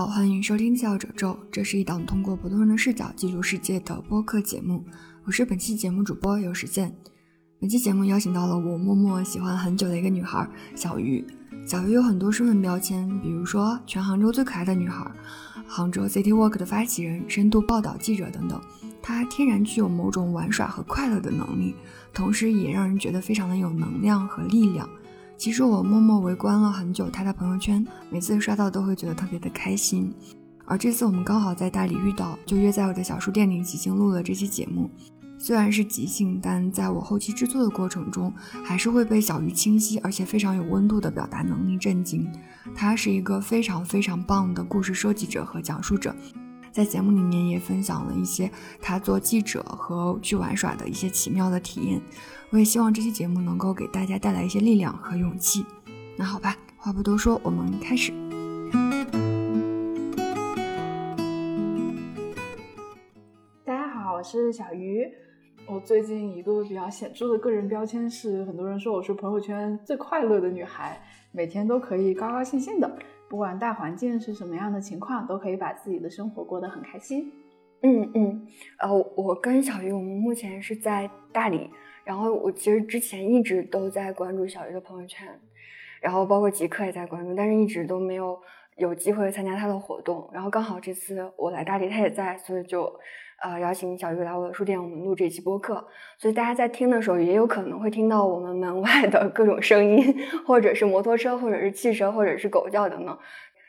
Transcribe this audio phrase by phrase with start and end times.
[0.00, 4.82] 好，欢迎收听《笑褶皱》，这是一档通过普通人的视角记录世界的播客节目。
[5.26, 6.90] 我是本期节目主播有时间。
[7.60, 11.22] 本期节目邀请到了我默默喜欢很久的一个女孩小鱼。
[11.66, 15.06] 小鱼有很多身份标签，比如说全杭州最可爱的女孩、
[15.66, 18.58] 杭州 City Walk 的发起人、深度报道记者等等。
[19.02, 21.74] 她天然具有某种玩耍和快乐的能力，
[22.14, 24.88] 同时也让人觉得非常的有能量和力量。
[25.40, 30.12] 其实我默默围观了很久他的朋友圈，每次刷到都会觉得特别的开心。
[30.66, 34.90] 而这次我们刚好在大理遇到，就约在我的小书店里即兴录了这期节目。
[35.38, 38.30] 虽然是即兴，但在我后期制作的过程中，
[38.62, 42.30] 还是会被小鱼清晰而且非常有温度的表达能力震惊。
[42.74, 46.14] 他是一个非常非常棒的故事收集者和讲述者。
[46.70, 48.48] 在节目里面也分享了一些
[48.80, 52.00] 他做记者和去玩耍的一些奇妙的体验。
[52.52, 55.64] 我也希望这期节目能够给大家带来一些力量和勇气。
[56.16, 58.12] 那好吧，话不多说，我们开始。
[63.64, 65.08] 大家好，我是小鱼。
[65.68, 72.98] 我最近一个比较显著的个人标签是，很多人说我是朋友圈最快乐的女孩，每天都可以高高兴兴的。
[73.28, 77.32] 不管大环境是什么样的情况，都可以把自己的生活过得很开心。
[77.82, 78.46] 嗯嗯，
[78.80, 81.70] 呃，我跟小鱼，我们目前是在大理，
[82.10, 85.28] 然后我其实之前一直都在关注小鱼的朋友圈，
[86.00, 88.36] 然后包括极客也在关注，但是一直都没有
[88.78, 90.28] 有机会参加他的活动。
[90.32, 92.92] 然后刚好这次我来大理，他也在，所以就。
[93.42, 95.82] 呃，邀请小鱼来我的书店，我们录这期播客，
[96.18, 100.14] 所以大家在听的时候，也有可能会听到我们门外的各种声音，
[100.46, 103.18] 或者是摩托车，或者是汽车，或者是狗叫等等。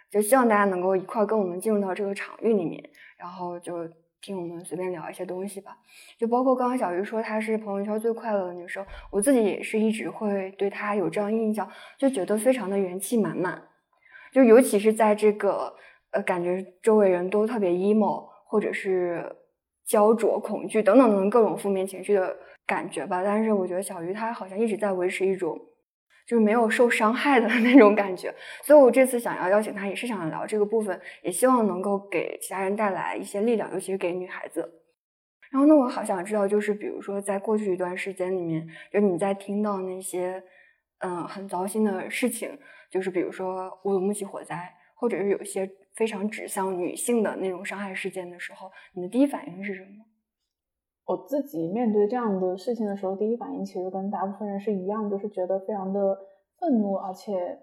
[0.09, 2.83] 就希望大家能够一块跟我们进入到这个场域里面，
[3.17, 3.87] 然后就
[4.21, 5.77] 听我们随便聊一些东西吧。
[6.17, 13.61] 就包括刚刚小鱼说她是朋友圈最快乐的女生，我自己也是一直会对她有这样印象，就觉得非常的元气满满。
[14.31, 15.75] 就尤其是在这个
[16.11, 19.37] 呃，感觉周围人都特别 emo，或者是。
[19.83, 22.33] 焦灼、恐惧等等等等各种负面情绪的
[22.65, 25.59] 感觉吧，但是我觉得小鱼她好像一直在维持一种
[26.31, 28.33] 就是没有受伤害的 那种感觉，
[28.63, 34.61] 所以我这次想要邀请他，也是想聊这个部分，也希望能够给其他人带来一些力量，尤其是给女孩子。
[35.51, 40.41] 然后呢，我好想知道，就是比如说在过去一段时间里面，就你在听到那些
[40.99, 42.57] 嗯很糟心的事情，
[42.89, 45.69] 就是比如说乌鲁木齐火灾，或者是有些。
[45.93, 50.05] 非常指向女性的那种伤害事件的时候，你的第一反应是什么？
[51.11, 56.17] 我自己面对这样的事情的时候，第一反应其实跟大部分人是一样，就是觉得非常的
[56.57, 57.59] 愤怒，而且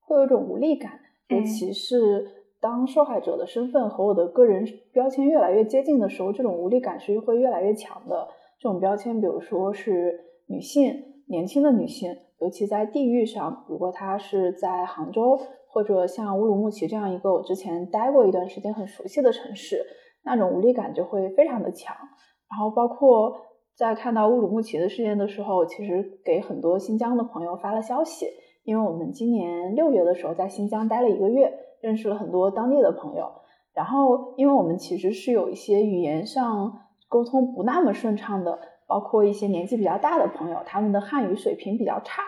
[0.00, 0.92] 会有一种无力感。
[1.28, 2.26] 尤其是
[2.60, 8.28] 当受害者的身份和我的个人标签越来越接近的时候，这种无力感是会越来越强的。
[8.58, 10.94] 这种标签，比如说是女性，
[11.26, 15.38] 年轻的女性，尤其在地域上，如果她是在杭州。
[15.74, 19.82] 或者像乌鲁木齐这样一个我之前待过一段时间很熟悉的城市，
[20.22, 21.96] 那种无力感就会非常的强。
[22.52, 23.34] 然后包括
[23.74, 28.26] 在看到乌鲁木齐的事件的时候，其实给很多新疆的朋友发了消息，
[28.64, 33.32] 因为我们今年六月的时候在新疆待了一个月，认识了很多当地的朋友。
[33.72, 42.22] 然后因为我们其实是有一些语言上沟通不那么顺畅的，包括一些年纪比较大的朋友，他们的汉语水平比较差。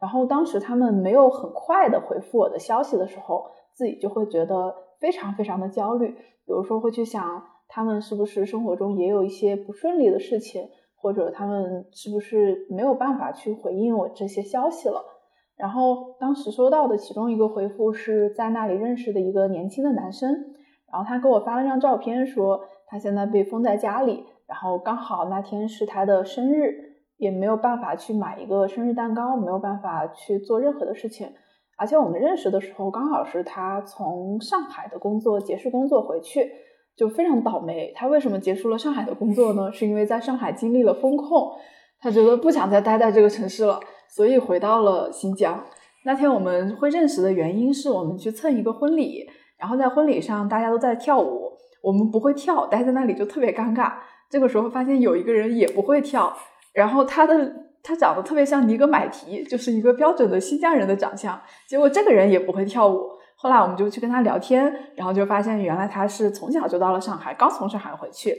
[0.00, 6.08] 然后当时他们没有很快的回复我的消息的时候，自己就会觉得非常非常的焦虑。
[6.08, 7.22] 比如说会去想，
[7.68, 15.04] 他们是不是生活中也有一些不顺利的事情，或者他们是不是没有办法去回应我这些消息了。
[15.56, 20.32] 然后当时收到的其中一个回复是在那里认识的一个年轻的男生，
[20.90, 26.88] 然后他给我发了张照片，说他现在被封在家里，然后刚好那天是他的生日。
[27.18, 31.28] 也没有办法去买一个生日蛋糕，没有办法去做任何的事情。
[31.76, 36.48] 而且我们认识的时候，刚好是他从上海的工作结束工作回去，
[36.98, 37.92] 就非常倒霉。
[37.94, 39.72] 他为什么结束了上海的工作呢？
[39.72, 41.52] 是因为在上海经历了风控，
[42.00, 43.78] 他觉得不想再待在这个城市了，
[44.08, 45.64] 所以回到了新疆。
[46.04, 51.52] 那天我们会认识的原因是我们去蹭一个婚礼，然后在婚礼上大家都在跳舞，
[51.82, 53.92] 我们不会跳，待在那里就特别尴尬。
[54.28, 56.36] 这个时候发现有一个人也不会跳。
[56.72, 57.52] 然后他的
[57.82, 61.40] 他长得特别像尼格买提，就是一个标准的新疆人的长相。
[61.68, 63.17] 结果这个人也不会跳舞。
[63.40, 64.64] 后来我们就去跟他聊天，
[64.96, 68.34] 然后就发现原来他是从小就到了上海，刚从上海回去。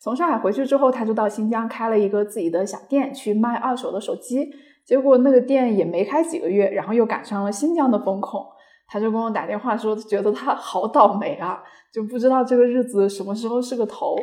[0.00, 4.48] 从上海回去之后，他就到新疆开了一个自己的小店，去卖二手的手机。
[4.84, 8.46] 结果那个店也没开几个月，然后又赶上了新疆的风控，
[8.86, 11.60] 他就跟我打电话说，觉得他好倒霉啊，
[11.92, 14.14] 就不知道这个日子什么时候是个头。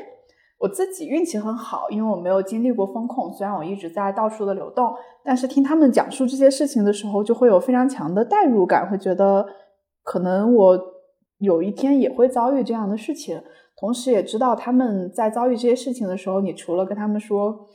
[0.59, 3.29] 我自己运气很好，因为我没有经历过风控。
[3.33, 9.45] 虽然我一直在到处的流动，但是听他们讲述这些事情的时候，就会有非常强的代入感，会觉得
[10.03, 10.79] 可能我
[11.39, 13.41] 有一天也会遭遇这样的事情，
[13.75, 17.67] 同时也知道他们在遭遇这些事情的时候，你除了跟他们说，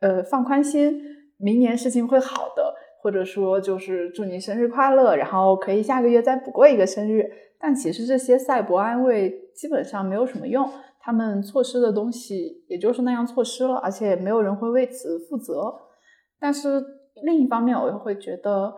[0.00, 1.02] 呃，放宽心，
[1.38, 10.68] 明年事情会好的，或者说就是祝你生日快乐，然后可以下个月再补过一个生日，但其实这些赛博安慰基本上没有什么用，
[11.00, 15.74] 他们错失的东西也就是那样错失了，而且没有人会为此负责。
[16.38, 16.82] 但是
[17.22, 18.72] 另一方面，我又会觉得，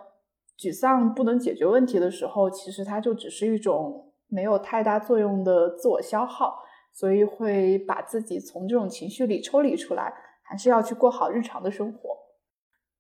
[0.59, 4.11] 沮丧不能解决问题的时候，其实它就只是一种。
[4.27, 6.59] 没有太大作用的自我消耗，
[6.93, 10.13] 所以会把自己从这种情绪里抽离出来，
[10.43, 12.17] 还是要去过好日常的生活。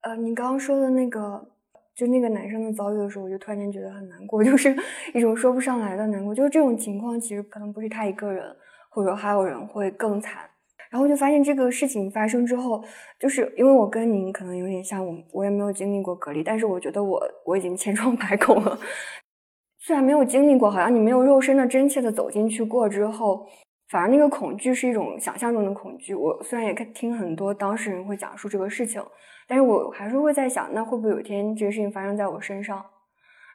[0.02, 1.44] 呃，你刚刚说的那个，
[1.96, 4.76] 就那个男生的遭遇的时候，我就突然间觉得很难过， 就是
[5.12, 6.32] 一种说不上来的难过。
[6.32, 8.54] 就是这种情况，其实可能不是他一个人，
[8.90, 10.48] 或者还有人会更惨。
[10.94, 12.80] 然后就发现这个事情发生之后，
[13.18, 18.78] 就是因为我跟您可能有点像，我我也没有经历过隔离，但是我觉得我我已经千疮百孔了。
[19.80, 23.44] 虽然没有经历过，好像你没有肉身的真切的走进去过之后，
[23.88, 26.14] 反而那个恐惧是一种想象中的恐惧。
[26.14, 29.02] 我虽然也听很多当事人会讲述这个事情，
[29.48, 32.80] 但是我还是会在想，那会不会有一天这个事情发生在我身上？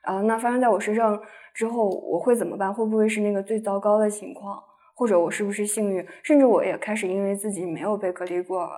[0.06, 1.18] 然后那发生在我身上
[1.54, 2.74] 之后，我会怎么办？
[2.74, 4.62] 会不会是那个最糟糕的情况？
[5.00, 6.06] 或者我是不是幸运？
[6.22, 8.70] 甚至我也开始因为自己没有被隔离过，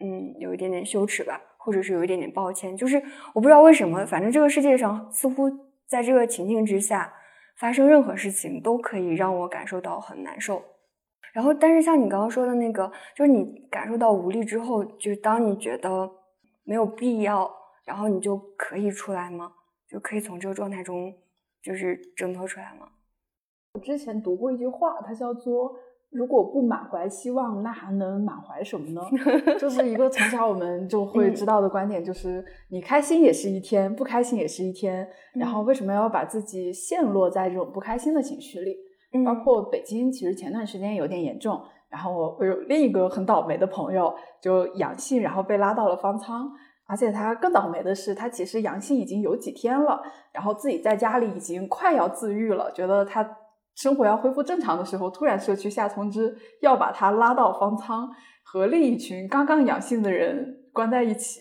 [0.00, 2.74] 嗯，有一点点羞耻吧，或者是有一点点抱歉。
[2.74, 2.96] 就是
[3.34, 5.50] 我不知道为什么，反正这个世界上似乎。
[5.86, 7.12] 在这个情境之下，
[7.58, 10.64] 发生任何事情都可以让我感受到很难受。
[11.34, 16.10] 然后，但是像你刚刚说的那个，就是你感受到无力之后，就当你觉得
[16.64, 17.48] 没有必要，
[17.84, 19.52] 然后你就可以出来吗？
[19.86, 21.14] 就可以从这个状态中
[21.62, 22.88] 就是挣脱出来吗？
[23.74, 25.74] 我之前读过一句话，它叫做。
[26.10, 29.02] 如果不满怀希望，那还能满怀什么呢？
[29.58, 35.04] 就是一个从小我们就会知道的观点，就是你开心也是一天，不开心也是一天。
[35.32, 38.76] 然后为什么要把自己陷落在这种不开心的情绪里？
[39.24, 41.60] 包括北京，其实前段时间有点严重。
[41.88, 46.48] 然后我我有另一个很倒霉的朋友，就阳性，然后被拉到了方舱。
[46.86, 50.00] 而且他更倒霉的是，他其实阳性已经有几天了，
[50.30, 53.38] 然后自己在家里已经快要自愈了，觉得他。
[53.74, 58.08] 生活要恢复正常的时候，突然社区下通知要把他拉到方舱，
[58.42, 61.40] 和另一群刚刚阳性的人关在一起。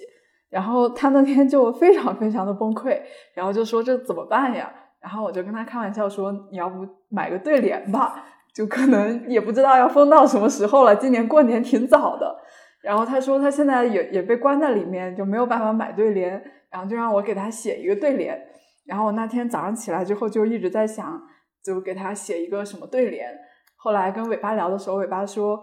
[0.49, 3.01] 然后他那天就非常非常的崩溃，
[3.33, 4.71] 然后就说这怎么办呀？
[4.99, 8.23] 然后我就跟他开玩笑说，你要不买个对联吧？
[8.53, 12.35] 就可能也不知道要封到什么时候了，今年过年挺早的。
[12.81, 16.31] 然后他说他现在也也被关在里面，就没有办法买对联，
[16.69, 18.39] 然后就让我给他写一个对联。
[18.85, 21.21] 然后我那天早上起来之后就一直在想。
[21.63, 23.29] 就给他写一个什么对联。
[23.75, 25.59] 后来跟尾巴聊的时候，尾巴说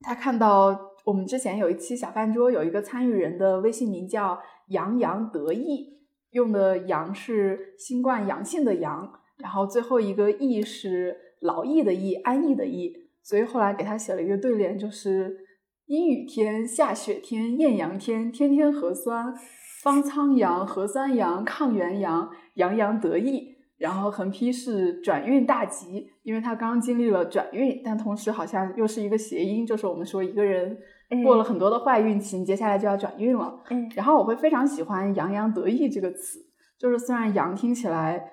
[0.00, 5.98] 他看到我们之前有一期小饭桌，有一个参与人的微信名叫“洋洋得意”，
[6.30, 12.92] 用的“洋”是新冠阳性的“阳”，然后最后一个“意”是劳逸的“逸”，安逸的“逸”。
[13.24, 15.36] 所以后来给他写了一个对联，就是
[15.86, 19.34] “阴雨天、下雪天、艳阳天，天天核酸，
[19.82, 23.51] 方舱阳、核酸阳、抗原阳，洋洋得意。”
[23.82, 30.78] 然后横批是转运大吉，因为他刚经历了转运，但同时好像又是一个谐音，就是我们说一个人
[31.24, 33.60] 过了很多的坏运气，接下来就要转运了。
[33.70, 36.38] 嗯，然后我会非常喜欢“洋洋得意”这个词，
[36.78, 38.24] 就是虽然“羊”听起来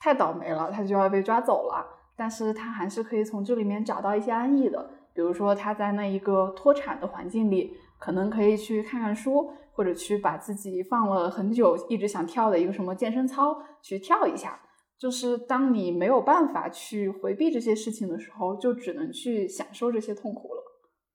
[0.00, 1.86] 太倒霉了，他就要被抓走了，
[2.16, 14.58] 但是他还是可以从这里面找到一些安逸的，比如说他在那一个脱产的环境里，可能可以去看看书，或者去把自己放了很久一直想跳的一个什么健身操去跳一下。
[14.98, 20.62] 就是当你没有办法去回避这些事情的时候，就只能去享受这些痛苦了。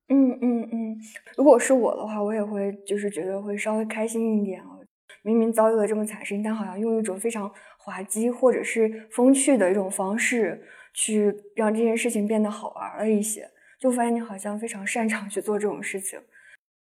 [0.10, 0.98] 嗯嗯嗯，
[1.38, 4.78] 如果是我的话，我也会就是觉得会稍微开心一点啊。
[5.24, 10.62] 明明遭遇了这么惨事情，但好像用一种非常滑稽或者是风趣的一种方式
[10.94, 13.48] 去让这件事情变得好玩了一些，
[13.80, 16.20] 就发现你好像非常擅长去做这种事情。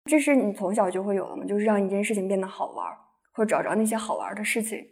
[0.05, 1.45] 这是你从小就会有的吗？
[1.45, 2.85] 就是让一件事情变得好玩，
[3.33, 4.85] 或者找着那些好玩的事情。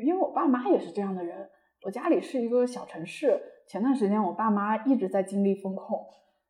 [0.00, 1.36] 因为我爸妈也是这样的人，
[1.84, 3.40] 我家里是一个小城市。
[3.68, 5.98] 前段时间我爸妈一直在经历风控，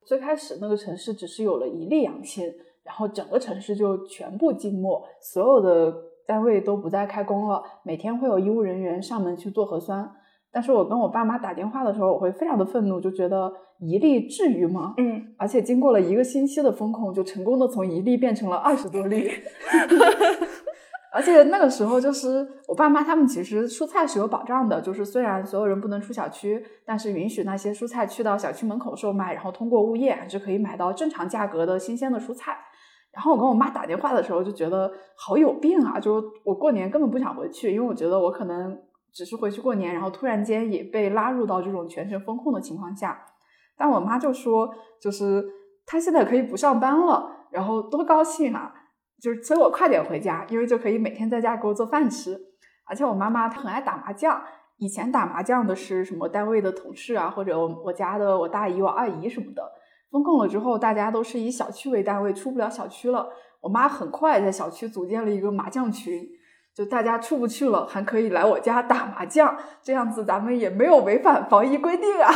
[0.06, 2.44] 最开始那个城市只是有了一例阳性，
[2.84, 5.92] 然后整个城市就全部静默，所有的
[6.26, 10.08] 单位都不再开工了，每天会有医务人员上门去做核酸。
[10.50, 14.94] 但是我跟我爸妈打电话的时候，我会非常的愤怒，就觉得一例至于吗？
[14.98, 19.28] 嗯，而且经过了一个星期的风控，就成功的从一例变成了二十多例。
[21.14, 32.56] 而且那个时候，就是我爸妈他们其实蔬菜是有保障的，就是虽然所有人不能出小区，但是允许那些蔬菜去到小区门口售卖，然后通过物业还是可以买到正常价格的新鲜的蔬菜。
[33.12, 36.00] 然后我跟我妈打电话的时候就觉得好有病啊！
[36.00, 38.74] 就我过年根本不想回去，因为我觉得我可能
[39.12, 43.22] 只是回去过年，然后突然间也被拉入到这种全程风控的情况下。
[43.76, 44.66] 但我妈就说，
[44.98, 45.44] 就是
[45.84, 48.72] 她现在可以不上班了，然后多高兴啊！
[49.22, 52.36] 就是催我快点回家，因为就可以每天在家给我做饭吃。
[52.84, 54.42] 而且我妈妈她很爱打麻将，
[54.78, 59.62] 以前打麻将的是什么单位的同事啊，或者我家的我大姨、我二姨什么的。
[60.10, 63.28] 封控了之后，大家都是以小区为单位，出不了小区了。
[63.60, 66.28] 我妈很快在小区组建了一个麻将群。
[66.74, 72.32] 就大家出不去了，还可以来我家打麻将，这样子咱们也没有违反防疫规定啊，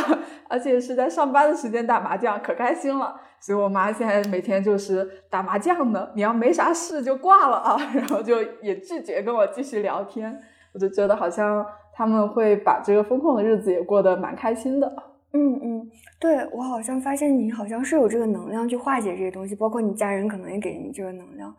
[0.49, 3.19] 而且是在上班的时间打麻将，可开心了。
[3.39, 10.37] 所以我妈现在每天就是打麻将呢，你要没啥事就挂了啊， 然后就也拒绝跟我继续聊天。
[10.73, 14.91] 我就觉得好像他们会把这个风控的日子也过得蛮开心的。
[15.33, 21.53] 嗯嗯，对我好像发现你好像是有这个能量去化解这些东西，包括你家人可能也给你这个能量，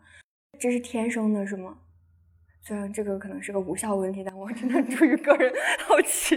[0.59, 1.75] 这是天生的，是吗？
[2.61, 5.53] 虽然这个可能是个无效问题，但我真的出于个人
[5.87, 6.35] 好奇。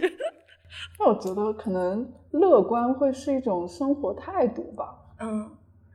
[0.99, 4.95] 那我觉得可能乐观会是一种生活态度吧。
[5.21, 5.49] 嗯，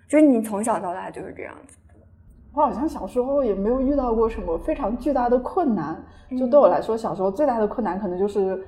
[0.10, 1.77] 就是你从小到大就是这样子。
[2.53, 6.03] 我好像小时候也没有遇到过什么非常巨大的困难。
[6.38, 8.65] 就对我来说，小时候最大的困难可能就是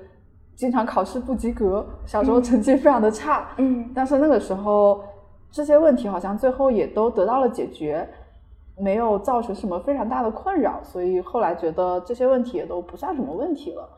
[0.56, 3.50] 经常考试不及格，小时候成绩非常的差。
[3.58, 3.92] 嗯。
[3.94, 5.04] 但是那个时候
[5.52, 8.08] 这些问题好像最后也都得到了解决。
[8.82, 13.90] 没有造成什么非常大的困扰，所以后来觉得这些问题也都不算什么问题了。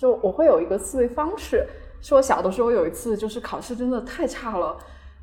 [0.00, 1.66] 就我会有一个思维方式，
[2.00, 4.74] 是我小的时候有一次就是考试真的太差了，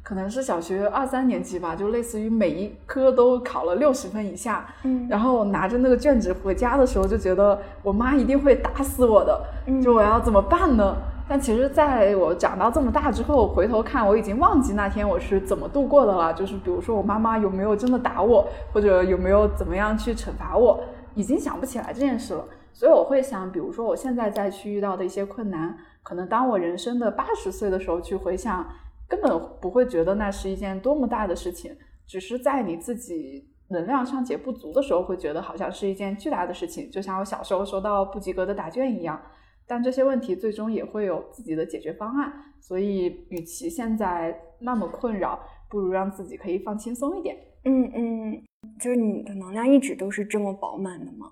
[0.03, 4.67] 可能是小学二三年级吧，就类似于每一科都考了六十分以下。
[4.83, 9.41] 嗯，然后拿着那个卷子回家的时候，就觉得我妈一定会打死我的。
[9.81, 10.95] 就我要怎么办呢？
[11.27, 16.31] 但其实，在我长到这么大之后，回头看，我已经忘记那天我是怎么度过的了。
[16.33, 20.79] 就是比如说，我妈妈有没有真的打我，或者有没有怎么样去惩罚我，
[21.15, 22.45] 已经想不起来这件事了。
[22.77, 28.63] 所以我会想，比如说我现在再去遇到的一些困难，可能当我人生的八十岁的时候去回想，
[29.09, 39.19] 根本不会觉得那是一件多么大的事情，只是在你自己能量尚且不足的时候，会觉得好像是一件巨大的事情，就像我小时候收到不及格的答卷一样。
[39.65, 42.31] 但这些问题最终也会有自己的解决方案，
[42.61, 47.35] 所以与其现在那么困扰，不如让自己可以放轻松一点。
[47.65, 48.43] 嗯嗯，
[48.79, 51.31] 就是你的能量一直都是这么饱满的吗？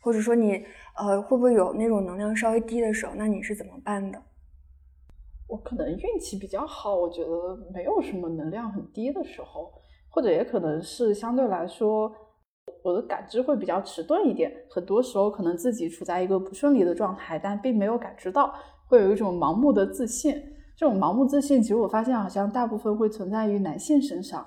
[0.00, 0.64] 或者说你
[0.96, 3.12] 呃会不会有那种能量稍微低的时候？
[3.16, 4.20] 那你是怎么办的？
[5.46, 9.72] 我可能运气比较好，我觉得没有什么能量很低的时候，
[10.08, 12.12] 或者也可能是相对来说。
[12.82, 18.54] 我的感知会比较迟钝一点，很多时候可能自己处在一个不顺利的状态，但并没有感知到，
[18.86, 20.40] 会有一种盲目的自信。
[20.76, 24.46] 这种盲目自信，其实我发现好像大部分会存在于男性身上。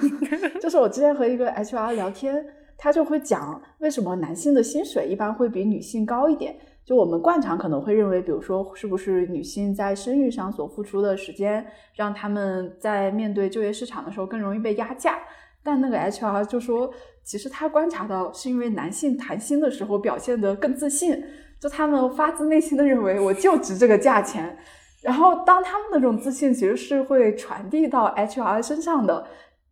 [0.60, 2.44] 就是我之前和一个 HR 聊天，
[2.82, 6.52] 他就会讲为什么男性的薪水一般会比女性高一点。
[6.84, 15.16] 就我们惯常可能会认为，比如说是不是女性在生育上所付出的时间，让他们在面对就业市场的时候更容易被压价。
[15.62, 21.22] 但那个 HR 就说，其实他观察到是因为男性谈薪的时候表现得更自信，
[21.60, 24.58] 就他们发自内心的认为我就值这个价钱。
[25.02, 29.24] 然后当他们那种自信其实是会传递到 HR 身上的，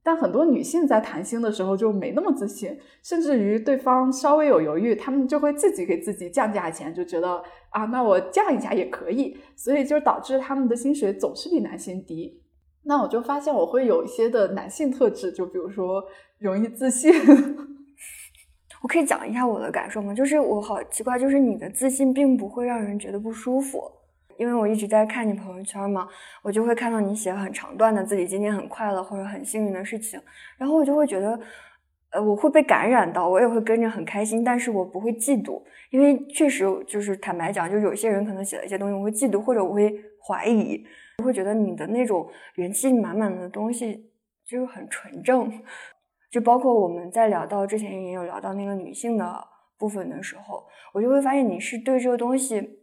[0.02, 12.42] 但很多女性在谈薪的时候就没那么自信，甚至于对方稍微有犹豫，他们就会自己给自己降价钱，就觉得啊，那我降一下也可以，所以就导致他们的薪水总是比男性低。
[12.84, 16.02] 那我就发现我会有一些的男性特质，就比如说
[16.38, 17.12] 容易自信。
[18.82, 20.14] 我可以讲一下我的感受吗？
[20.14, 23.82] 就是我好奇怪，就是你的自信并不会让人觉得不舒服，
[24.40, 26.08] 因为我一直在看你朋友圈嘛，
[26.42, 30.18] 我就会看到你写很长段的自己今天很快乐或者很幸运的事情，
[30.56, 31.38] 然后我就会觉得，
[32.12, 39.94] 呃，我会被感染到，我也会跟着很开心，但是我不会嫉妒，因为确实就是坦白讲，就有些人可能写了一些东西，我会嫉妒或者我会
[40.26, 40.82] 怀疑。
[41.18, 44.10] 我会觉得你的那种元气满满的东西
[44.46, 45.52] 就是很纯正，
[46.30, 52.79] 就包括我们在聊到之前也有聊到那个女性的部分的时候，我就会发现你是对这个东西，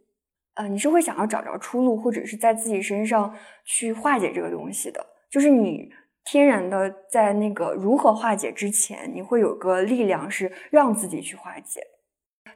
[0.58, 3.32] 呃，你是会想要找着出路，或者是在自己身上
[3.64, 5.88] 去化解这个东西的，就是你
[6.24, 11.80] 天然的在那个如何化解之前，你会有个力量是让自己去化解。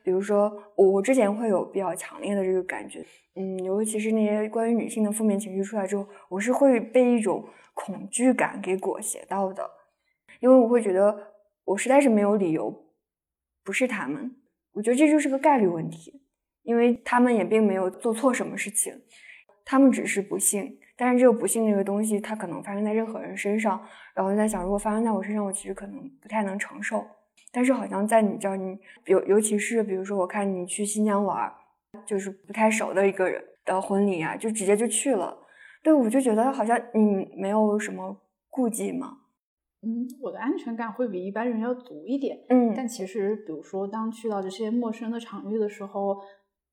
[0.02, 3.06] 比如说，我我之前会有比较强烈的这个感觉，
[3.37, 9.71] 嗯，尤其是那些关于女性的负面情绪出来之后，我是会被一种恐惧感给裹挟到的，
[10.40, 12.85] 因为我会觉得我实在是没有理由
[13.62, 14.35] 不是他们，
[14.73, 16.22] 我觉得这就是个概率问题，
[16.62, 18.95] 因为他们也并没有做错什么事情，
[19.64, 23.81] 他们只是不幸，但是这个不幸这个东西，它可能发生在任何人身上，
[24.14, 27.04] 然后在想，如果发生在我身上，我其实可能不太能承受。
[27.52, 31.52] 但是好像在你这儿，你尤尤其是比如说，我看你去新疆玩，
[32.07, 35.37] 就是不太熟的一个人的婚礼啊，就直接就去了。
[35.83, 38.16] 对，我就觉得好像你没有什么
[38.49, 39.19] 顾忌嘛？
[39.83, 42.38] 嗯，我的安全感会比一般人要足一点。
[42.49, 46.23] 嗯，但其实，比如说，当去到这些陌生的场域的时候，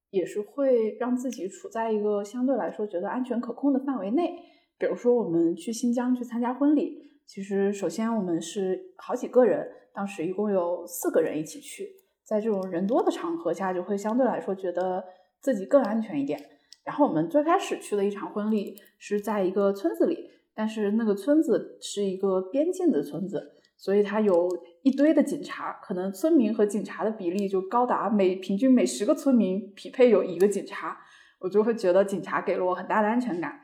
[0.09, 4.37] 也是会让自己处在一个相对来说觉得安全可控的范围内。
[4.77, 11.89] 比如说，我们去新疆去参加婚礼，其实首先我们是好几个人，当时一共有四个人一起去，
[12.23, 15.03] 在这种人多的场合下，就会相对来说觉得
[15.41, 16.39] 自己更安全一点。
[16.83, 20.29] 然后我们最开始去的一场婚礼是在一个村子里。
[20.55, 24.49] 但是那个村子是一个边境的村子，所以它有
[24.83, 30.97] 一堆的警察，可能村民和警察的比例就高达每平均每十个村民匹配有一个警察，
[31.39, 33.57] 我就会觉得警察给了我很大的安全感。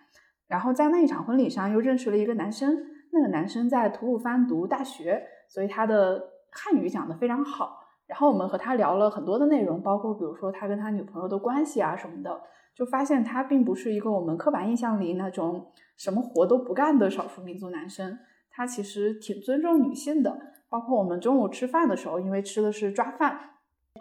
[0.48, 2.78] 然后在那一场婚礼上又认识了一个男生，
[3.12, 7.78] 那个男生在吐鲁番读大学，所以他的汉语讲得非常好。
[8.08, 12.42] 然后我们和他聊了很多的内容，包括比如说他跟他女朋友的关系啊什么的。
[12.76, 18.20] 就发现他并不是一个我们刻板印象里那种什么活都不干的少数民族男生，
[18.56, 20.38] 他其实挺尊重女性的。
[20.68, 23.40] 包括我们中午吃饭的时候，因为吃的是抓饭，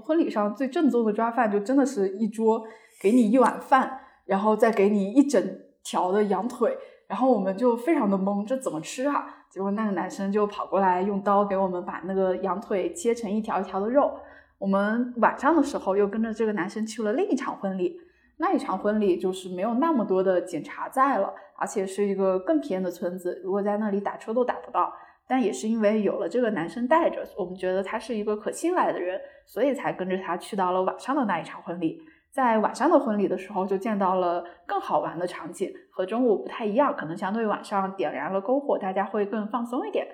[0.03, 2.65] 婚礼上最正宗的抓饭，就真的是一桌
[3.01, 9.45] 给你一碗饭，然后再给你一整条的羊腿，然后我们就非常的懵，这怎么吃啊？
[9.51, 14.19] 结果那个男生就跑过来用刀给我们把那个羊腿切成一条一条的肉。
[14.59, 18.01] 我们晚上的时候又跟着这个男生去了另一场婚礼。
[18.37, 24.93] 那一场婚礼就是没有那么多的警察在了，而且是一个更偏的村子，如果在那里打车都打不到。
[25.27, 31.99] 但也是因为有了这个男生带着，我们觉得他是一个可信赖的人，所以才跟着他去到了晚上的那一场婚礼。
[32.31, 40.07] 在晚上的婚礼的时候，就见到了更好玩的场景，和中午不太一样，可能相对晚上点燃了篝火，大家会更放松一点。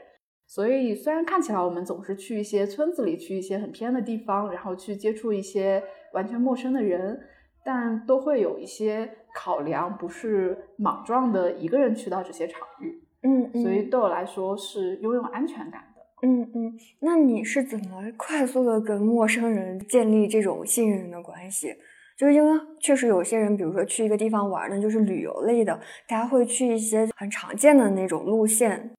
[0.47, 7.19] 所以虽然看起来我们总是去一些村子里，去一些很偏的地方，然后去接触一些完全陌生的人。
[7.65, 16.79] 但都会有一些考量，不是莽撞的一个人去到这些场域，嗯，所以对我来说是拥有安全感的，嗯嗯。
[17.01, 21.75] 那你是怎么快速的跟陌生人建立这种信任的关系？
[22.17, 28.91] 就是因为确实有些人，比如说去一个地方玩呢，就是旅游类的，大家会去一些很常见的那种路线，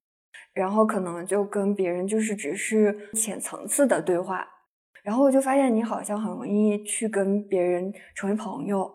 [0.54, 4.48] 然后可能就跟别人就是只是浅层次的对话。
[5.02, 8.88] 然后我就发现你好像很容易去跟别人成为朋友，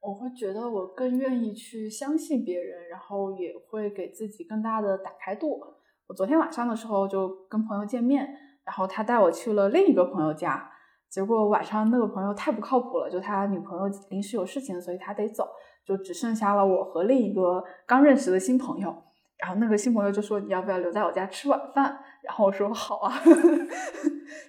[0.00, 5.58] 我会觉得我更愿意去相信别人，然后也会给自己更大的打开度。
[6.06, 8.28] 我昨天晚上的时候就跟朋友见面，
[8.64, 10.70] 然后他带我去了另一个朋友家，
[11.08, 15.48] 结果晚上那个朋友太不靠谱了，就他女朋友临时有事情，所以他得走，
[15.86, 18.94] 就只剩下了我和另一个刚认识的新朋友。
[19.38, 23.12] 然后那个新朋友就说：“你要不要留在我家吃晚饭？”然后我说：“好啊。”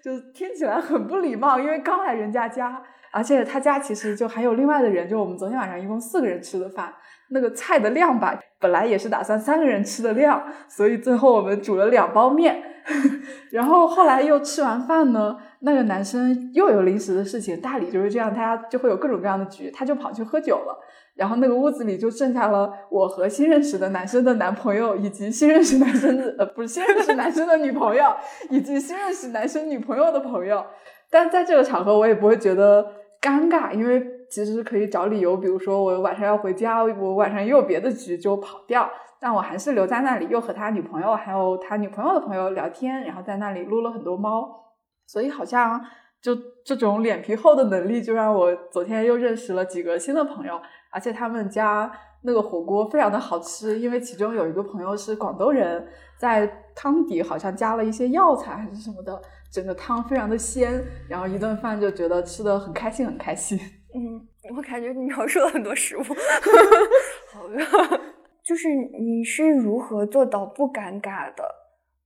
[0.04, 6.94] 就听起来很不礼貌，因为刚来人家家，而且他家其实就还有另外的人，就我们昨天晚上一共四个人吃的饭，
[7.30, 12.62] 那个菜的量吧，本来也是打算三个人吃的量，所以最后我们煮了两包面，
[13.52, 20.80] 然后后来又吃完饭呢，那个男生又有临时的事情，大理就是这样，他就会有各种各样的局，他就跑去喝酒了。
[21.16, 28.14] 然后那个屋子里就剩下了我和新认识的男生的男朋友，以及新认识男生的呃不是新认识男生的女朋友，
[28.50, 30.66] 以及新认识男生女朋友的朋友。
[31.12, 32.84] 但在这个场合，我也不会觉得
[33.22, 38.90] 尴尬，因为其实可以找理由，比如说我晚上要回家，我晚上也有别的局就跑掉。
[39.20, 44.64] 但我还是留在那里，又和他女朋友还有他女朋友的朋友聊天，然后在那里撸了很多猫。
[45.06, 45.80] 所以好像
[46.24, 46.34] 就
[46.64, 50.60] 这种脸皮厚的能力，就让我昨天又认识了几个新的朋友。
[50.90, 55.86] 而且他们家那个火锅非常的好吃，因为其中有一个朋友是广东人，
[56.18, 63.60] 在汤底好像加了一些药材还是什么的，整个汤非常的鲜，然后一顿饭就觉得吃的很开心很开心。
[63.94, 66.04] 嗯，我感觉你描述了很多食物，
[67.34, 68.00] 好饿。
[68.44, 68.68] 就是
[69.00, 71.44] 你是如何做到不尴尬的？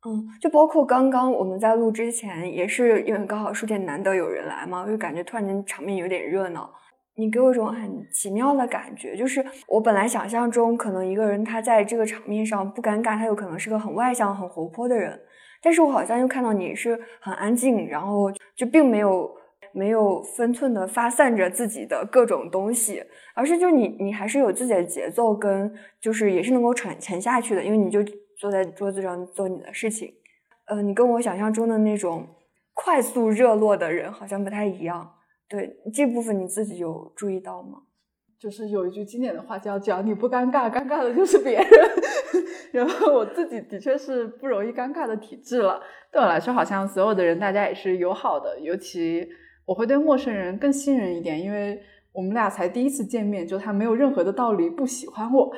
[0.07, 6.71] 嗯，就包括刚刚我们在录之前，也是因为刚好书店难得有人来嘛，就感觉突然间场面有点热闹。
[7.17, 15.19] 你给我一种很奇妙的感觉，就是我本来想象中可能一个人他在这个场面上不尴尬，他有可能是个很外向、很活泼的人，
[15.61, 19.29] 但是我好像又看到你是很安静，然后就并没有
[19.73, 23.03] 没有分寸的发散着自己的各种东西，
[23.35, 27.99] 而是就你你还是有自己的节奏跟就是也是能够沉沉下去的，因为你就
[28.37, 30.13] 坐在桌子上做你的事情，
[30.67, 32.27] 呃，你跟我想象中的那种
[32.73, 35.13] 快速热络的人好像不太一样。
[35.49, 37.79] 对这部分你自己有注意到吗？
[38.39, 41.67] 就是有一句经典的话叫“只要你不尴尬，尴尬的就是别人”。
[42.71, 45.81] 然后我自己的确是不容易尴尬的体质了。
[46.11, 49.27] 对我来说，好像所有的人大家也是友好的，尤其
[49.65, 55.51] 我会对陌生人更信任一点，因为我们俩才第一次见面，就他没有任何的道理不喜欢我，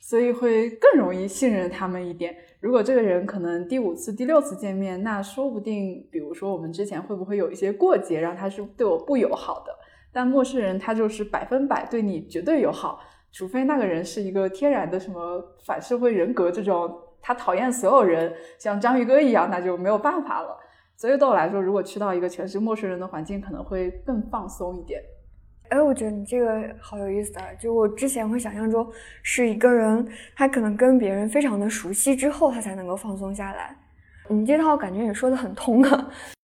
[0.00, 2.34] 所以会更容易信任他们一点。
[2.58, 9.72] 如果这个人可能第五次、第六次见面，那说不定，比如说我们之前会不会有一些过节，让他是对我不友好的？
[10.12, 12.98] 但陌生人他就是百分百对你绝对友好，
[13.30, 20.58] 除非那个人是一个天然的什么反社会人格这种，他讨厌所有人，像章鱼哥一样，那就没有办法了。
[20.96, 25.00] 所以对我来说，如果去到一个全是陌生人的环境，可能会更放松一点。
[25.70, 27.46] 哎，我觉得你这个好有意思啊！
[27.58, 28.86] 就我之前会想象中
[29.22, 33.74] 是一个人，他可能跟别人非常的熟悉之后，他才能够放松下来。
[34.28, 36.10] 你这套感觉也说的很通啊。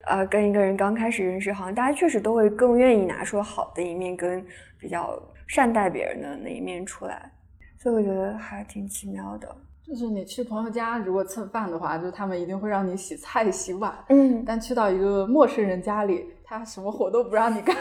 [0.06, 4.44] 呃，跟一个人刚开始认识，好像大家确实都会更愿意拿出好的一面，跟
[4.78, 7.30] 比较善待别人的那一面出来，
[7.78, 9.56] 所以我觉得还挺奇妙的。
[9.86, 17.76] 就是你去朋友家，如果蹭饭的话，就他们一定会让你洗菜洗碗，嗯，但去到一个陌生人家里，他什么活都不让你干，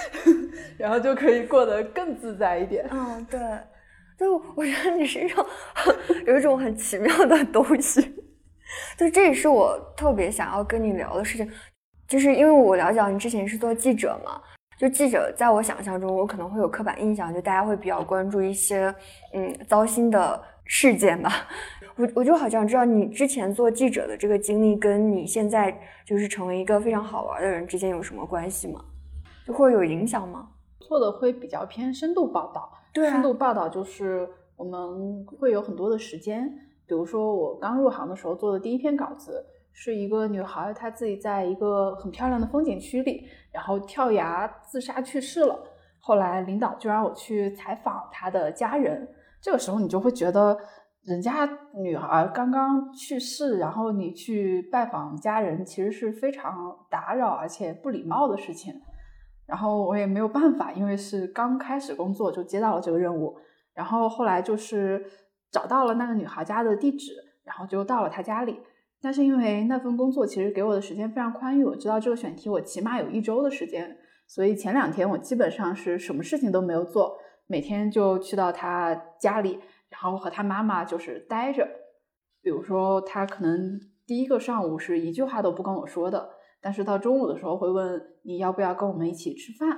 [0.78, 2.88] 然后就可以过得更自在一点。
[2.90, 3.38] 嗯，对，
[4.18, 5.44] 就我觉得你身上
[6.26, 8.14] 有一种很奇妙的东西。
[8.98, 11.48] 就这也是我特别想要跟你聊的事情，
[12.08, 14.40] 就是因为我了解你之前是做记者嘛，
[14.78, 18.92] 就记者在我想象中，我可能会有刻板印象，就大家会比较关注一些
[19.34, 21.30] 嗯糟心的事件吧。
[21.96, 25.74] 我我就好像知道你之前做记者的这个经历，跟你现在
[26.04, 28.84] 就是成为一个非常好玩的人之间有什么关系吗？
[29.46, 30.48] 就会有影响吗？
[30.80, 36.46] 做的会比较偏深度报道，对，深度报道就是我们会有很多的时间。
[36.86, 45.58] 比如说，我刚入行的时候做的第一篇稿子，是一个女孩，她自己在一个很漂亮的风景区里，然后跳崖自杀去世了。
[45.98, 49.08] 后来领导就让我去采访她的家人。
[49.46, 50.58] 这个时候，你就会觉得，
[51.04, 58.74] 人家女孩刚刚去世，然后你去拜访家人，其实是非常打扰而且不礼貌的事情。
[59.46, 63.38] 然后我也没有办法，因为是刚开始工作就接到了这个任务。
[63.72, 65.06] 然后后来就是。
[65.52, 67.12] 找到了那个女孩家的地址，
[67.44, 68.58] 然后就到了她家里。
[69.00, 81.68] 但是因为那份工作其实给我的时间非常宽裕，我知道这个选题我起码有一周的时间，所以前两天我基本上是什么事情都没有做，每天就去到他家里，然后和他妈妈就是待着。
[82.42, 86.30] 比如说，他可能第一个上午是一句话都不跟我说的，
[86.60, 89.68] 但是到中午的时候会问你要不要跟我们一起吃饭，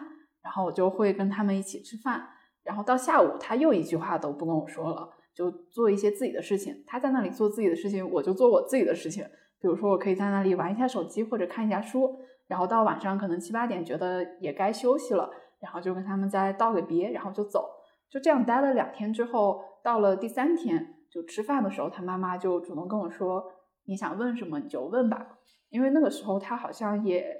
[0.42, 2.28] 然后我就会跟他们一起吃饭。
[2.62, 5.08] 然后到下午，他又一句话都不跟我说了。
[5.34, 9.24] 就做一些自己的事情，他在那里做自己的事情，我就做我自己的事情。
[9.60, 17.68] 比如说，我可以在那里玩一下手机或者看一下书，然后到晚上可能七八点觉得也该休息了，然后就跟他们再道个别，然后就走。
[18.08, 23.44] 就这样待了两天之后，到了第三天就吃饭的时候，他妈妈就主动跟我说
[23.86, 25.38] ：“你想问什么你就问吧。”
[25.70, 27.36] 因为那个时候他好像也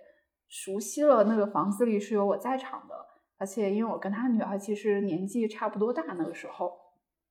[0.49, 2.95] 熟悉了那个房子里是有我在场的，
[3.39, 6.73] 而且因为我跟他女儿其实年纪差不多大，那个时候。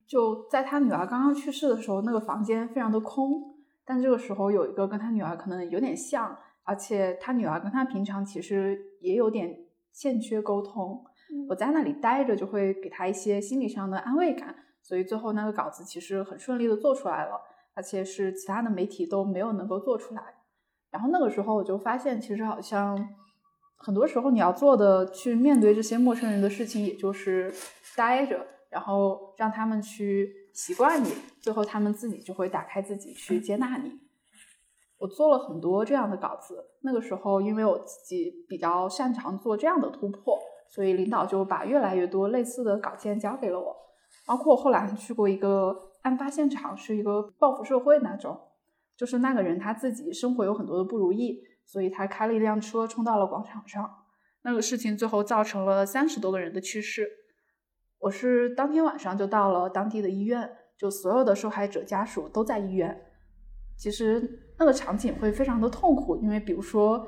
[0.08, 3.56] 就在他女儿刚刚去世的时候，那个房间非常的空。
[3.86, 11.04] 但这个时候有一个跟他女儿可能有点像，而且他女儿跟他平常其实也有点欠缺沟通。
[11.50, 14.56] 我在那里待着，就会给他一些心理上的安慰感。
[14.82, 17.41] 所以最后那个稿子其实很顺利的做出来了，
[17.73, 20.23] 而且是其他的媒体都没有能够做出来。
[20.89, 23.10] 然后那个时候我就发现，其实好像
[23.76, 27.54] 很多时候你要做的去面对这些陌生人的事情，也就是
[27.95, 28.47] 待着。
[28.69, 33.97] 然后让他们去习惯你，最后他们自己就会打开自己去接纳你。
[34.99, 43.75] 我做了很多这样的稿子，那个时候因为我自己比较擅长做这样的突破，所以领导就把越来越多类似的稿件交给了我。
[44.25, 48.38] 包括我后来去过一个案发现场，是一个报复社会那种，
[48.95, 53.89] 就是那个人他自己生活有很多的不如意，所以他开了一辆车冲到了广场上，
[54.41, 57.07] 那个事情最后造成了三十多个人的去世。
[57.99, 63.06] 我是当天晚上就到了当地的医院，就所有的受害者家属都在医院。
[63.77, 67.07] 其实那个场景会非常的痛苦，因为比如说，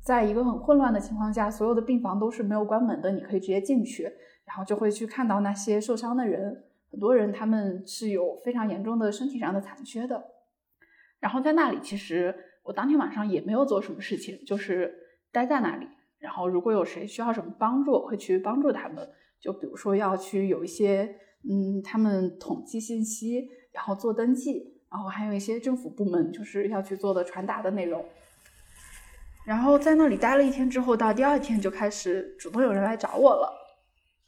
[0.00, 4.02] 在一个很混乱的情况下，所有的病房都是没有关门的，你可以直接进去，
[4.44, 10.22] 然后就会去看到那些受伤的人，很多人他们是有非常严重的身体上的残缺的。
[11.20, 12.34] 然后在那里，其实
[12.64, 14.92] 我当天晚上也没有做什么事情，就是
[15.30, 15.86] 待在那里。
[16.18, 19.08] 然后如果有谁需要什么帮助，会去帮助他们。
[19.40, 21.16] 就比如说要去有一些，
[21.48, 28.04] 嗯，他们统计信息，然后做登记，然后还有一些政府部门就是要去做的传达的内容。
[29.46, 33.50] 然后在那里待了一天之后，到第二天就开始主动有人来找我了。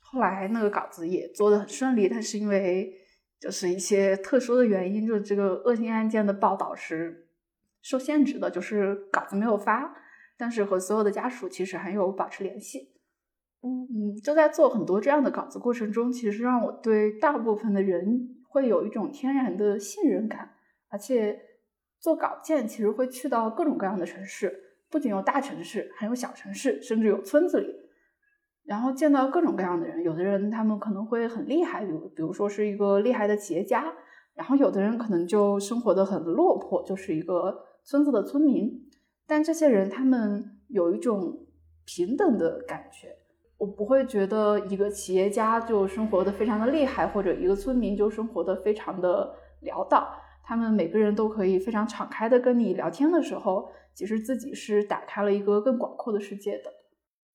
[0.00, 2.94] 后来那个稿子也做的很顺利，但是因为
[3.38, 7.29] 就是一些特殊的原因，就是这个恶性案件的报道是
[7.83, 9.94] 受限制的，就是稿子没有发，
[10.38, 12.94] 但是和所有的家属其实还有保持联系。
[13.62, 20.53] 嗯嗯，就在做很多这样的稿子过程中，其实让我对大部分的人会有一种天然的信任感，
[20.94, 21.37] 而且
[21.98, 27.66] 做稿件其实会去到各种各样的城市，不仅有大城市，还有小城市，甚至有村子里，
[28.62, 30.04] 然后见到各种各样的人。
[30.04, 33.92] 有的人他们可能会很厉害，比如比如说是一个厉害的企业家，
[34.35, 38.70] 然后有的人可能就生活的很落魄，就是一个村子的村民。
[39.26, 41.44] 但这些人他们有一种
[41.85, 43.09] 平等的感觉。
[43.59, 50.20] 我不会觉得一个企业家就生活的非常的厉害，或者一个村民就生活的非常的潦倒。
[50.44, 56.72] 他们每个人都可以非常敞开的跟你聊天的时候，其实自己是打开了一个更广阔的世界的。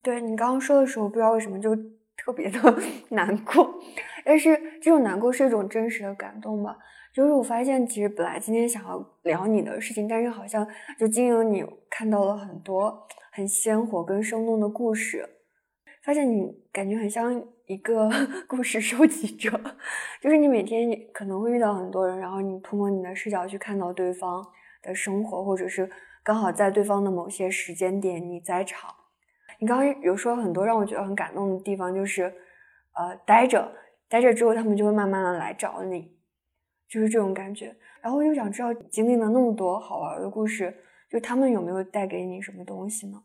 [0.02, 1.76] 对你刚刚说的时候，不知道为什么就
[2.16, 2.60] 特别的
[3.10, 3.80] 难过，
[4.24, 6.78] 但是这种难过是一种真实的感动吧。
[7.14, 10.68] 就是我发现，其实本来今天想要聊你的事情，但是好像
[10.98, 15.28] 就经由你看到了很多很鲜活跟生动的故事。
[16.04, 18.10] 发现你感觉很像一个
[18.50, 19.52] 故事收集者，
[20.20, 24.44] 就是你每天可能会遇到很多人，然后你通过你的视角去看到对方
[24.82, 25.88] 的生活，或者是
[26.24, 28.90] 刚好在对方的某些时间点你在场。
[29.60, 32.24] 你刚刚有说很多让我觉得很感动的地方，就是
[32.96, 33.72] 呃待着
[34.10, 36.18] 待着之后，他们就会慢慢的来找你，
[36.90, 37.76] 就是这种感觉。
[38.02, 40.76] 然后又想知道，经历了那么多好玩的故事，
[41.08, 43.22] 就他们有没有带给你什么东西呢？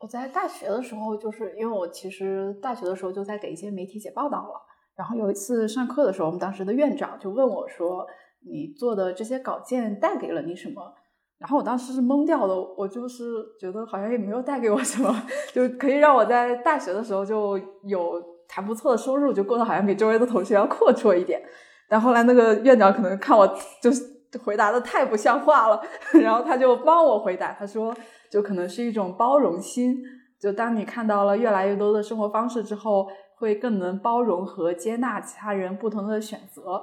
[0.00, 4.64] 我在大学的时候，就是因为我其实大学的时候就在给一些媒体写报道了。
[4.96, 8.06] 然后有一次上课的时候，我们当时的院长就问我说
[8.44, 10.92] ：“你做的这些稿件带给了你什么？”
[11.38, 13.24] 然后我当时是懵掉的，我就是
[13.60, 15.14] 觉得好像也没有带给我什么，
[15.54, 21.40] 就可以让我在大学的时候就有还不错的收入，就过得好像比周围的同学要阔绰一点。
[21.88, 23.46] 但后来那个院长可能看我
[23.80, 24.02] 就是
[24.44, 25.80] 回答的太不像话了，
[26.20, 27.94] 然后他就帮我回答，他说。
[28.30, 30.02] 就可能是一种包容心，
[30.38, 36.82] 就当你看到了越来越多的生活方式之后，会更能包容和接纳其他人不同的选择。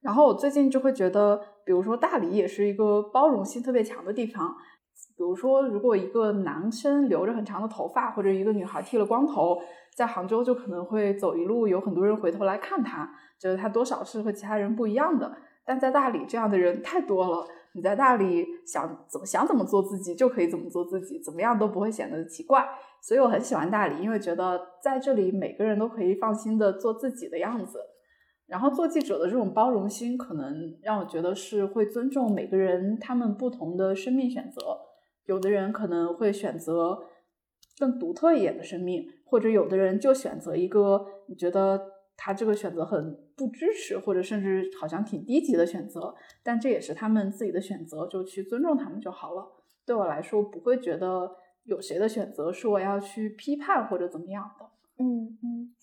[0.00, 4.56] 然后我最近就会觉得，比如说大理也是一个包容性特别强的地方。
[5.16, 9.60] 比如说，如果一个男生留着很长的头发，或者一个女孩剃了光头，
[9.96, 15.32] 在杭州就可能会走一路，有很多人回头来看他，觉得他多少是和其他人不一样的。
[15.64, 17.46] 但在大理，这样的人太多了。
[17.74, 22.66] 你在大理想怎么想怎么做自己就可以怎么做自己，怎么样都不会显得奇怪。
[23.00, 27.78] 所以我很喜欢大理，因为觉得在这里每个人都可以放心的做自己的样子。
[28.46, 34.60] 然后做记者的这种包容心，可能让我觉得是会尊重每个人他们不同的生命选择。
[35.24, 36.98] 有的人可能会选择
[37.78, 41.91] 更独特一点的生命，或者有的人就选择一个你觉得。
[42.24, 49.44] 他这个选择很不支持，或者甚至好像挺低级的选择，但这也是他们自己的选择，就去尊重他们就好了。
[49.84, 51.28] 对我来说，不会觉得
[51.64, 54.66] 有谁的选择是我要去批判或者怎么样的。
[55.00, 55.74] 嗯嗯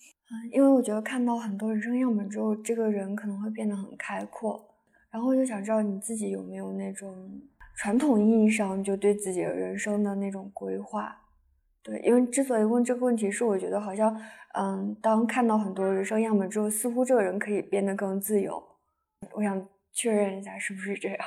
[0.50, 4.66] 因为我觉得看到很多人生样本之后，这个人可能会变得很开阔。
[5.10, 7.38] 然后我就想知道你自己有没有那种
[7.76, 11.20] 传统意义上就对自己人生的那种规划。
[11.82, 14.14] 对，因为之所以问这个问题，是我觉得好像，
[14.52, 18.62] 嗯，当看到很多人生样本之后，似乎这个人可以变得更自由。
[19.32, 21.18] 我想确认一下，是不是这样？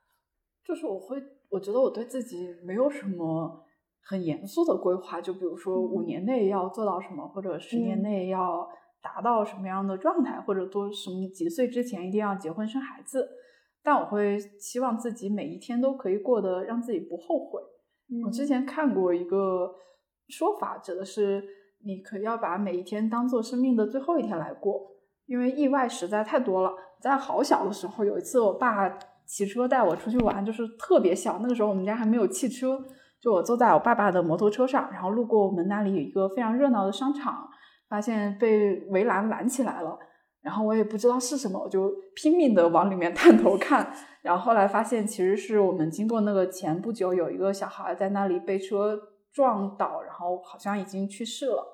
[0.62, 1.16] 就是我会，
[1.48, 3.64] 我觉得我对自己没有什么
[4.02, 8.68] 很严肃的规划，就比如说五年内要做到什么，或者十年内要
[9.00, 13.26] 达到什么样的状态，或者多什么几岁之前一定要结婚生孩子。
[13.82, 17.62] 但我会希望自己每一天都可以过得让自己不后悔。
[18.26, 19.76] 我之前看过一个。
[20.28, 21.44] 说法指的是，
[21.84, 24.80] 你可要把每一天当做生命的最后一天来过，
[25.26, 26.72] 因为意外实在太多了。
[27.00, 28.88] 在好小的时候，有一次我爸
[29.26, 32.82] 骑车带我出去玩，就是特别小，那个时候我们家还没有汽车，
[33.20, 37.46] 就我坐在我爸爸的摩托车上，然后路过我们那里有一个非常热闹的商场，
[37.88, 39.98] 发现被围栏拦起来了，
[40.40, 48.98] 然后我也不知道是什么，我就拼命的往里面探头看，然后后来发现其实是我们经过那个前不久有一个小孩在那里被车。
[49.34, 51.66] 撞倒，然后好像已经去世了。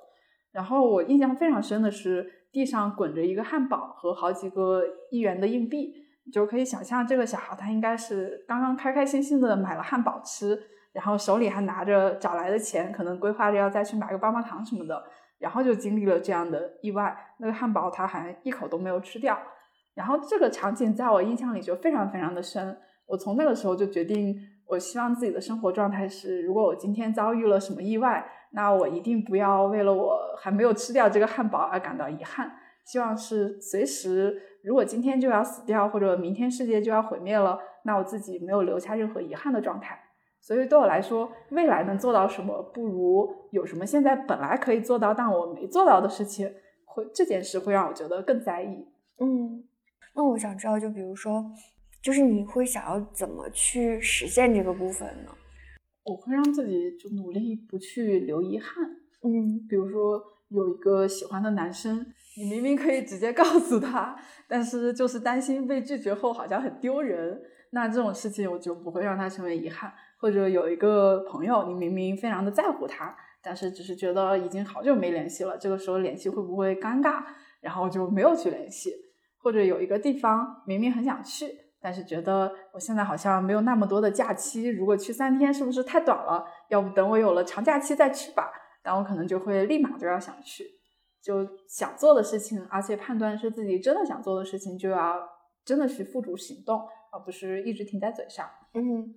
[0.51, 5.94] 然后我印象非常深的是，地上滚着一个汉堡和好几个一元的硬币，
[6.33, 10.61] 就可以想象这个小孩他应该是刚刚开开心心的买了汉堡吃，
[10.92, 15.05] 然后手里还拿着找来的钱，可能规划着要再去买个棒棒糖什么的，
[15.38, 17.14] 然后就经历了这样的意外。
[17.38, 19.38] 那个汉堡他还一口都没有吃掉。
[19.94, 22.77] 然后这个场景在我印象里就非常非常的深。
[23.07, 24.35] 我从那个时候就决定。
[24.70, 32.50] 我希望自己的生活状态是，如果我今天遭遇了什么意外，那我一定不要为了我还没有吃掉这个汉堡而感到遗憾。
[32.85, 39.98] 希望是随时，如果今天就要死掉，或者明天世界就要毁灭了，那我自己没有留下任何遗憾的状态。
[40.40, 46.50] 所以对我来说，未来能做到什么，不如有什么现在本来可以做到但我没做到的事情，
[46.87, 48.88] 会这件事会让我觉得更在意。
[49.18, 49.62] 嗯，
[50.14, 51.44] 那我想知道，就比如说，
[52.02, 55.30] 就是你会想要怎么去实现这个部分呢？
[56.04, 58.84] 我会让自己就努力不去留遗憾。
[59.22, 62.06] 嗯，比如说有一个喜欢的男生，
[62.38, 64.16] 你明明可以直接告诉他，
[64.48, 67.40] 但是就是担心被拒绝后好像很丢人，
[67.72, 69.92] 那这种事情我就不会让他成为遗憾。
[70.18, 77.22] 或者有一个朋友，你明明非常的在乎他，但是只是觉得已经好久没联系了，这个时候联系会不会尴尬，
[77.60, 78.90] 然后就没有去联系。
[79.42, 81.46] 或者有一个地方明明很想去，
[81.80, 86.44] 但是觉得我现在好像没有那么多的假期，如果去三天是不是太短了？
[86.68, 88.52] 要不等我有了长假期再去吧。
[88.82, 90.64] 但我可能就会立马就要想去，
[91.22, 95.20] 就想做的事情，而且判断是自己真的想做的事情，就要
[95.64, 96.80] 真的去付诸行动，
[97.12, 98.48] 而不是一直停在嘴上。
[98.72, 99.14] 嗯，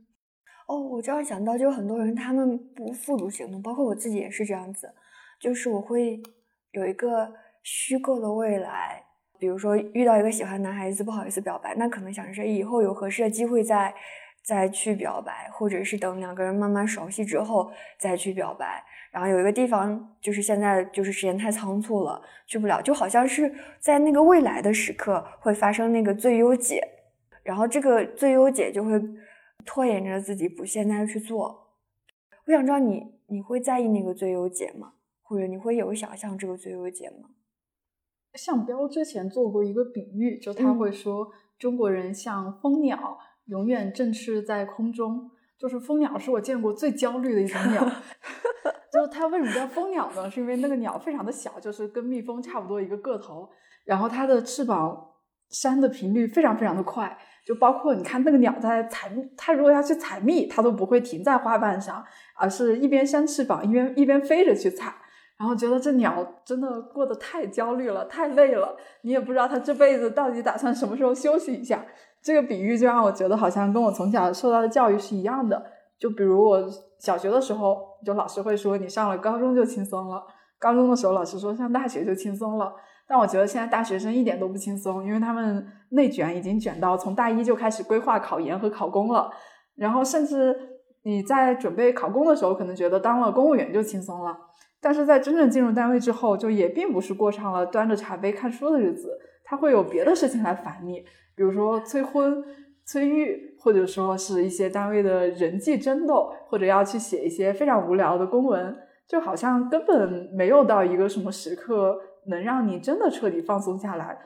[0.67, 4.93] 哦，我这样想到，就很多人他们不付诸行动，包括我自己也是这样子，
[5.39, 6.21] 就是我会
[6.71, 9.02] 有一个虚构的未来。
[9.43, 13.93] 比如说遇到一个喜欢男孩子不好意思表白，那可能想着以后有合适的机会再
[14.41, 18.81] 再去表白，或者是等两个人慢慢熟悉之后再去表白。
[19.11, 26.81] 然后有一个地方就是现在就是时间太仓促了，去不了，就好像是在那个未来的时刻会发生那个最优解，
[27.43, 28.91] 然后这个最优解就会
[29.65, 31.67] 拖延着自己不现在去做。
[32.45, 34.93] 我想知道你你会在意那个最优解吗？
[35.21, 37.27] 或者你会有想象这个最优解吗？
[38.35, 45.29] 向彪之前做过一个比喻，就他会说中国人像蜂鸟，永远振翅在空中。
[45.59, 47.81] 就是蜂鸟是我见过最焦虑的一种鸟。
[48.91, 50.29] 就是它为什么叫蜂鸟呢？
[50.29, 53.49] 是因为那个鸟非常的小，就是跟蜜蜂差不多一个个头，
[53.85, 55.11] 然后它的翅膀
[55.49, 62.03] 扇的频率非常非常的快，就包括你看那个鸟在采，它如果要去采蜜，它都不会停在花瓣上，
[62.37, 64.93] 而是一边扇翅膀一边一边飞着去采。
[65.37, 68.75] 然后觉得这鸟真的过得太焦虑了，太累了。
[69.01, 71.85] 你也不知道它这辈子到底打算什么时候休息一下。
[72.21, 75.61] 这个比喻就让我觉得好像跟我从小受到的教育是一样的。
[75.99, 76.63] 就比如我
[76.99, 80.21] 小学的时候，就老师会说你上了高中就轻松了；
[80.59, 82.73] 高中的时候，老师说上大学就轻松了。
[83.05, 89.29] 但我觉得现在大学生一点都不轻松，因为他们内卷已经卷到从大一就开始规划考研和考公了。
[89.75, 90.55] 然后甚至
[91.03, 94.37] 你在准备考公的时候，可能觉得当了公务员就轻松了。
[94.83, 100.99] 但是在真正进入单位之后，就也并不是过上了端着茶杯看书的日子，他会有别的事情来烦你，
[101.37, 102.43] 比如说催婚、
[102.85, 108.75] 催育，或者说是一些单位的人际争斗，或者要去写一些非常无聊的公文，
[109.07, 114.17] 就好像根本没有到一个什么时刻能让你真的彻底放松下来。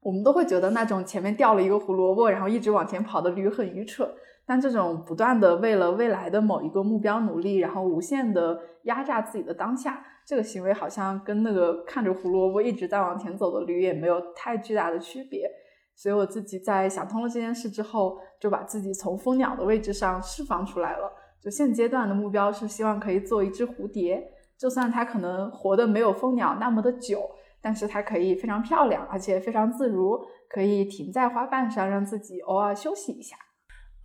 [0.00, 4.08] 我们都会觉得那种前面掉了一个胡萝卜，然后一直往前跑的驴很愚蠢。
[4.50, 15.48] 但这种不断的为了未来的某一个目标努力，然后无限的压榨自己的当下，这个行为好像跟那个看着胡萝卜一直在往前走的驴也没有太巨大的区别。
[15.94, 21.08] 所以我自己在想通了这件事之后，就把自己从蜂鸟的位置上释放出来了。
[21.40, 24.20] 就现阶段的目标是希望可以做一只蝴蝶，
[24.58, 27.22] 就算它可能活的没有蜂鸟那么的久，
[27.62, 33.36] 但是它可以非常漂亮，而且非常自如，可以停在花瓣上，让自己偶尔休息一下。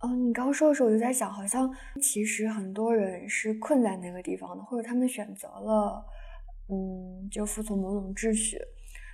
[0.00, 6.04] 嗯，你刚说的时候，我就在想，好像其实很多人是困在那个地方的，或者他们选择了，
[6.68, 8.58] 嗯，就服从某种秩序。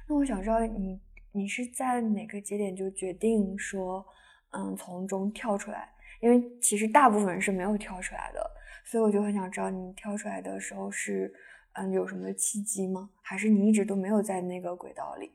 [0.09, 4.05] 那我想知道，你你是在哪个节点就决定说，
[4.51, 5.89] 嗯，从中跳出来？
[6.21, 8.51] 因为其实大部分人是没有跳出来的，
[8.85, 11.33] 所以我就很想知道，你跳出来的时候是，
[11.75, 13.09] 嗯，有什么契机吗？
[13.23, 15.31] 还是你一直都没有在那个轨道里？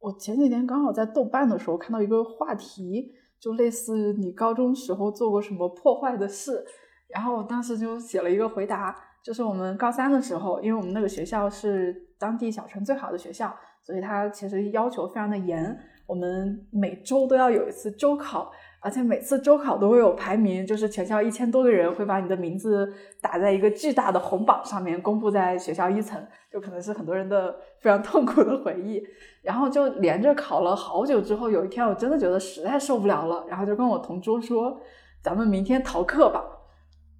[0.00, 3.14] 我前几天刚好在豆瓣的时候看到一个话题。
[3.40, 6.64] 就类似你高中时候做过什么破坏的事，
[7.08, 18.50] 然后我当时就写了一个回答，就是我们高三的时候，因为我们那个学校是当地小城最好的学校，所以它其实要求非常的严，我们每周都要有一次周考。
[18.86, 22.88] 而且每次周考都会有排名，就是全校一千多个人会把你的名字
[23.20, 29.02] 打在一个巨大的红榜上面，公布在学校一层，就可能是很多人的非常痛苦的回忆。
[29.42, 34.80] 然后就连着考了好久之后，有一天我真的觉得实在受不了了，然后就跟我同桌说
[35.20, 36.44] ：“咱们明天逃课吧。”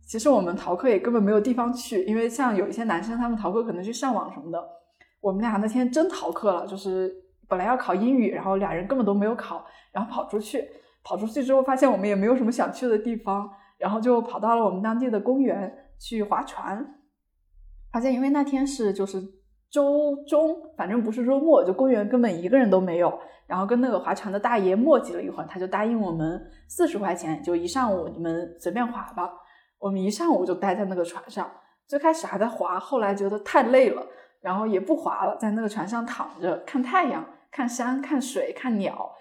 [0.07, 4.65] 其实我们逃课也根本没有地方去，因为像有一些男生他们逃课可能去上网什么的。
[5.21, 7.13] 我们俩那天真逃课了，就是
[7.49, 10.65] 本来要考英语，然后俩人根本都没有考，然后跑出去。
[11.07, 13.49] 跑出去之后，发现我们也没有什么想去的地方，
[13.79, 16.85] 然后就跑到了我们当地的公园去划船。
[17.93, 19.23] 发现因为那天是就是
[19.71, 23.17] 周中，反正不是周末，就公园根本一个人都没有。
[23.47, 29.31] 然后跟那个划船的大爷磨叽了一会儿，他就答应我们四十块钱，就一上午你们随便划吧。
[29.79, 31.49] 我们一上午就待在那个船上，
[31.87, 34.05] 最开始还在划，后来觉得太累了，
[34.41, 39.13] 然后也不划了，在那个船上躺着看太阳、看山、看水、看鸟，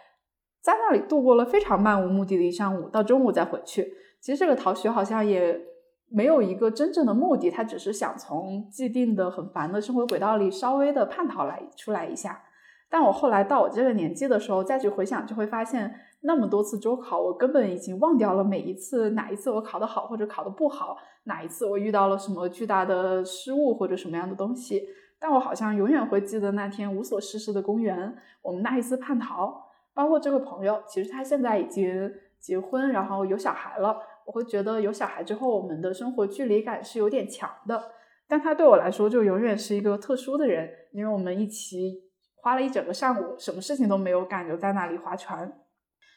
[0.65, 3.93] 在那里度过了非常漫无目的的一上午，到中午再回去。
[4.19, 5.61] 其实这个逃学好像也
[6.09, 12.41] 没有一个真正的目的，他只是想从既定的很烦的生活轨道里稍微的叛逃来出来一下。
[12.89, 15.93] 但我后来到我这个年纪的时候，再去回想，就会发现。
[16.21, 24.81] 那么多次周考，我根本已经忘掉了每一次哪一次我考得好或者考得不好，哪一次我遇到了什么巨大的失误或者什么样的东西。
[25.19, 29.64] 但我好像永远会记得那天无所事事的公园，我们那一次叛逃，
[29.95, 33.97] 包括这个朋友，其实他现在已经结婚，然后有小孩了。
[34.25, 37.91] 我会觉得有小孩之后，我们的生活距离感是有点强的。
[38.27, 42.03] 但他对我来说就永远是一个特殊的人，因为我们一起
[42.35, 45.61] 花了一整个上午，什么事情都没有干，就在那里划船。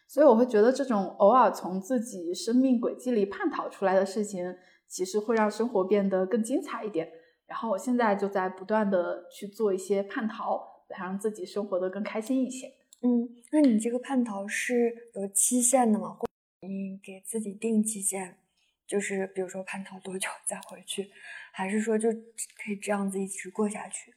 [0.09, 4.57] 所以我会觉得，这种偶尔从自己生命轨迹里叛逃出来的事情，
[4.89, 7.07] 其实会让生活变得更精彩一点。
[7.47, 12.66] 然后我现在就在不断的去做一些叛逃，来让自己生活的更开心一些。
[13.03, 16.18] 嗯，那你这个叛逃是有期限的吗？
[16.61, 18.36] 你给自己定期限，
[18.86, 21.11] 就是比如说叛逃多久再回去，
[21.53, 24.14] 还是说就可以这样子一直过下去？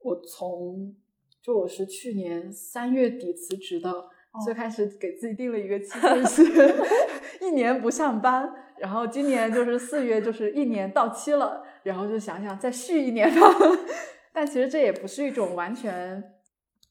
[0.00, 0.94] 我从
[1.42, 4.10] 就我是去年三月底辞职的。
[4.44, 6.44] 最开始给自己定了一个期限是
[7.40, 13.40] 一年不上班，然后今年就是四月就是一年到期了，然后就想想再续一年吧。
[14.32, 16.22] 但其实这也不是一种完全，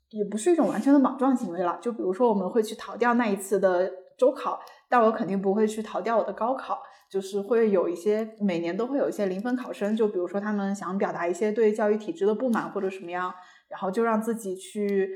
[0.10, 1.78] 也不是一种完全的莽撞行为了。
[1.82, 6.80] 就比如说我们会去逃掉那一次的周考，但我肯定不会去逃掉我的高考。
[7.10, 13.34] 就是会有一些每年都会有一些零分考生，就比如说他们想表达一些对教育体制的不满或者什么样，
[13.70, 15.10] 然后就让自己去。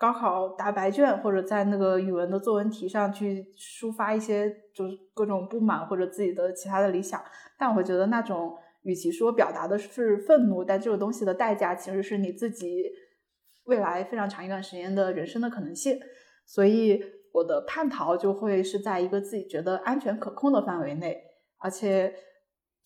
[0.00, 7.20] 高考答白卷，或者在那个语文的作文题上去抒发一些就是各种不满或者自己的其他的理想，
[7.58, 12.84] 但我会觉得那种与其说表达的是愤怒，但这个东西的代价其实是你自己
[13.68, 15.98] 未来非常长一段时间的人生的可能性。
[16.44, 17.00] 所以
[17.32, 21.16] 我的叛逃就会是在一个自己觉得安全可控的范围内，
[21.58, 22.12] 而且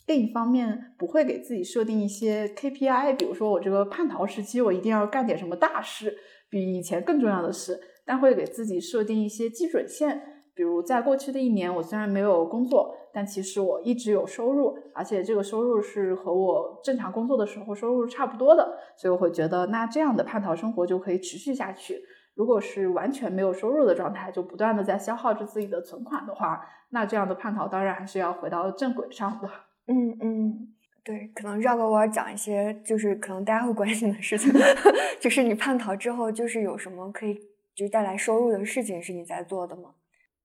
[0.06, 6.18] 另一方面不会给自己设定一些 KPI，比如说我这个叛逃时期我一定要干点什么大事。
[6.50, 22.00] 比以前更重要的事，但会给自己设定一些基准线，比如在过去的一年，我虽然没有工作，但其实我一直有收入，而且这个收入是和我正常工作的时候收入差不多的，所以我会觉得，那这样的叛逃生活就可以持续下去。
[22.34, 29.48] 如果是完全没有收入的状态，就不断的在消耗着自己的存款的话，那这样的叛逃当然还是要回到正轨上的。
[29.86, 30.68] 嗯嗯。
[31.05, 34.53] 对，可能绕个弯讲一些，就是可能大家会关心的事情，
[35.18, 37.36] 就是你叛逃之后，就是有什么可以
[37.74, 39.90] 就带来收入的事情是你在做的吗？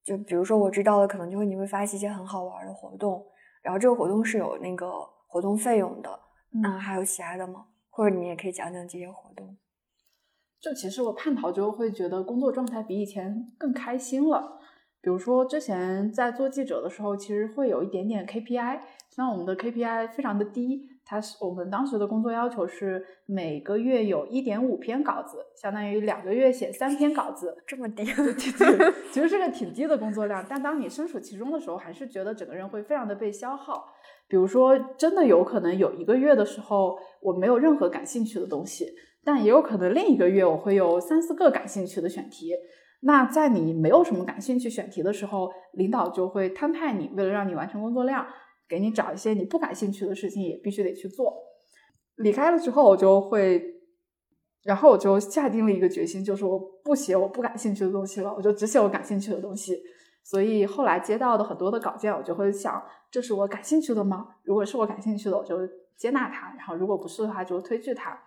[0.08, 3.26] 就比如说我知道的，可能就会你会发起一些很好玩的活动，
[3.62, 4.89] 然后这个活动是有那个
[5.28, 6.18] 活动费用的，
[6.53, 7.66] 嗯，还有其他的吗？
[7.89, 9.58] 或者你也可以讲讲这些活动。
[10.62, 14.58] 就其实我探讨之后会觉得工作状态比以前更开心了。
[15.01, 18.80] 比如说，之前在做记者的时候，其实会有一点点 KPI，
[19.10, 28.03] 像我们的 KPI 非常的低，它是我们当时的工作要求是每个月有一点五篇稿子，相当于两个月写三篇稿子，这么低，
[29.14, 30.45] 其实是个挺低的工作量。
[30.49, 33.86] 但当你身处其中的时候，还是觉得整个人会非常的被消耗。
[34.28, 38.86] 比如说，真的有可能有一个月的时候，我没有任何感兴趣的东西，
[39.24, 42.51] 但也有可能另一个月我会有三四个感兴趣的选题。
[43.01, 48.26] 那在你没有什么感兴趣选题的时候，领导就会摊派你，为了让你完成工作量，
[48.68, 51.34] 给你找一些你不感兴趣的事情，也必须得去做。
[52.15, 53.61] 离开了之后，我就会，
[54.63, 59.78] 然后我就下定了一个决心，就是我不写我不感兴趣的东西了，我就只写我感兴趣的东西。
[60.24, 64.28] 所以后来接到的很多的稿件，我就会想，这是我感兴趣的吗？
[64.43, 65.55] 如果是我感兴趣的，我就
[65.95, 68.20] 接纳它；然后如果不是的话，就推拒它。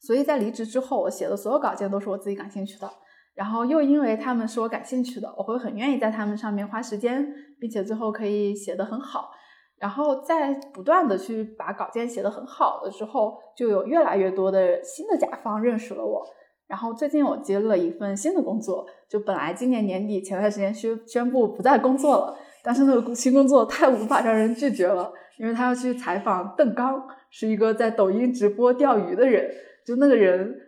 [0.00, 2.90] 所以在离职之后，我写的所有稿件都是我自己感兴趣的。
[3.34, 7.26] 然后又因为他们是我感兴趣的，我会很愿意在他们上面花时间，
[7.58, 9.30] 并且最后可以写得很好。
[9.78, 16.22] 然后在不断的去把稿件写得很好的时候，就有越来越多的新的甲方认识了我。
[16.68, 29.50] 然后最近我接了一份新的工作，就本来今年年底前段时间宣宣布不再工作了，但是那个新工作太无法让人拒绝了，因为他要去采访邓刚，是一个在抖音直播钓鱼的人，
[29.86, 30.61] 就那个人。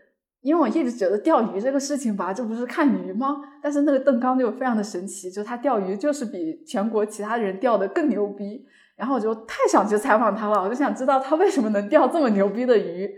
[0.45, 3.35] 因为我一直觉得钓鱼这个事情吧，这不是看鱼吗？
[3.63, 8.63] 但是那个邓刚就非常的神奇，就他钓鱼就是比全国其他人钓的更牛逼。
[8.95, 13.11] 然后我就太想去采访他了，我就想知道他为什么能钓这么牛逼的鱼。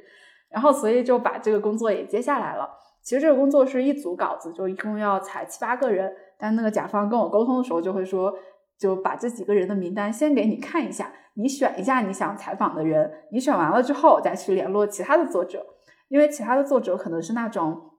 [0.48, 2.70] 然后所以就把这个工作也接下来了。
[3.02, 6.10] 其实这个工作是一组稿子，就一共要采七八个人。
[6.38, 8.32] 但那个甲方跟我沟通的时候就会说，
[8.78, 15.66] 就把这几个人的名单先给你看一下，你选一下你想采访的人，你选完了之后再去联络其他的作者，
[16.08, 17.90] 因为其他的作者可能是那种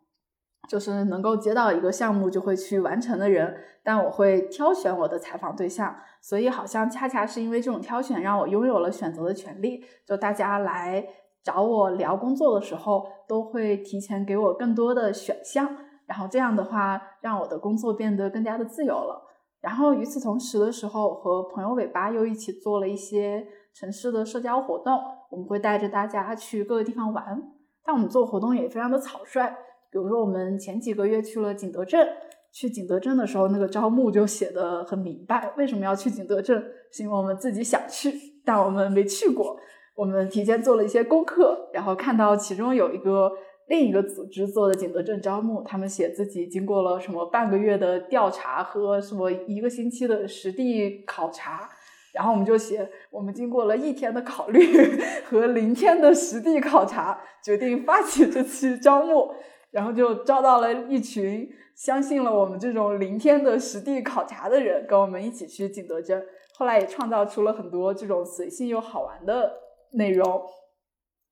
[0.70, 9.84] 就是能够接到一个项目就会去完成的人，但我会挑选我的采访对象，所以好像恰恰是因为这种挑选，让我拥有了选择的权利。
[10.06, 11.06] 就大家来
[11.44, 19.24] 找我聊工作的时候，都会提前给我更多的选项，然后这样的话，让我的工作变得更加的自由了。
[19.62, 25.00] 然后与此同时的时候，和朋友尾巴又一起做了一些城市的社交活动。
[25.30, 27.42] 我们会带着大家去各个地方玩，
[27.88, 29.48] 但我们做活动也非常的草率。
[29.90, 32.06] 比如说，我们前几个月去了景德镇，
[32.52, 36.62] 去景德镇的时候，那个招募就写的很明白，为什么要去景德镇？
[36.92, 38.12] 是因为我们自己想去，
[38.44, 39.58] 但我们没去过。
[39.96, 43.32] 我们提前做了一些功课，然后看到其中有一个。
[43.70, 51.70] 另一个组织做的景德镇招募，他们写自己经过了什么半个月的调查和什么一个星期的实地考察，
[52.14, 54.62] 然后我们就写我们经过了一天的考虑
[55.30, 59.34] 和零天的实地考察，决定发起这期招募，
[59.72, 66.24] 然后就招到了一群相信了我们这种零天的实地考察的人，跟我们一起去景德镇。
[66.56, 69.54] 后来也创造出了很多这种随性又好玩的
[69.92, 70.42] 内容。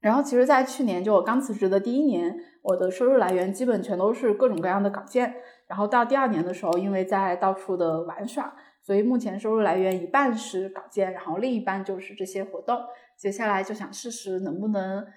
[0.01, 5.33] 然后，其实，在去年就我刚辞职的第一年，我的收入来源基本全都是各种各样的稿件。
[5.67, 8.55] 然后到第二年的时候，因为在到处的玩耍，
[8.85, 12.77] 所以目前收入来源一半是稿件，然后另一半就是这些活动。
[13.17, 15.07] 接下来就想试试能不能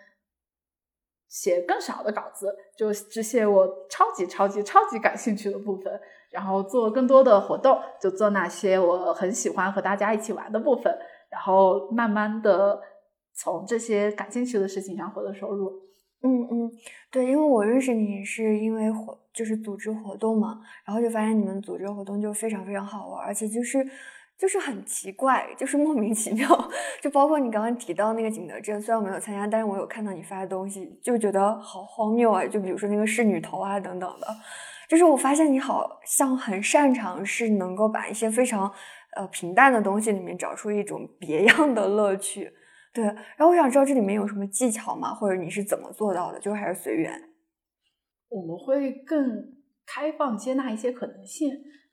[1.28, 6.00] 写更少的稿子，就只写我超级超级超级感兴趣的部分，
[6.30, 10.96] 然后做更多的活动，就做那些我很喜欢和大家一起玩的部分，
[11.28, 12.80] 然后慢慢的。
[13.40, 15.80] 从这些感兴趣的事情上获得收入，
[16.22, 16.70] 嗯嗯，
[17.12, 23.86] 对，因为我认识你是因为活就是组织活动嘛，然后就发现你们组织活动就非常非常好玩，而且就是
[24.36, 26.48] 就是很奇怪，就是莫名其妙，
[27.00, 34.26] 就包括你刚刚提到那个景德镇，虽然我没有参加，但是我有看到你发的东西，就觉得好荒谬啊，就比如说那个仕女头啊等等的，
[34.88, 38.68] 就是我发现你好像很擅长是能够把一些非常
[39.16, 42.52] 呃平淡的东西里面找出一种别样的乐趣。
[42.98, 45.14] 对，然后我想知道这里面有什么技巧吗？
[45.14, 46.40] 或者你是怎么做到的？
[46.40, 47.12] 就还是随缘？
[48.28, 49.52] 我们会更
[49.86, 51.48] 开放接纳一些可能性。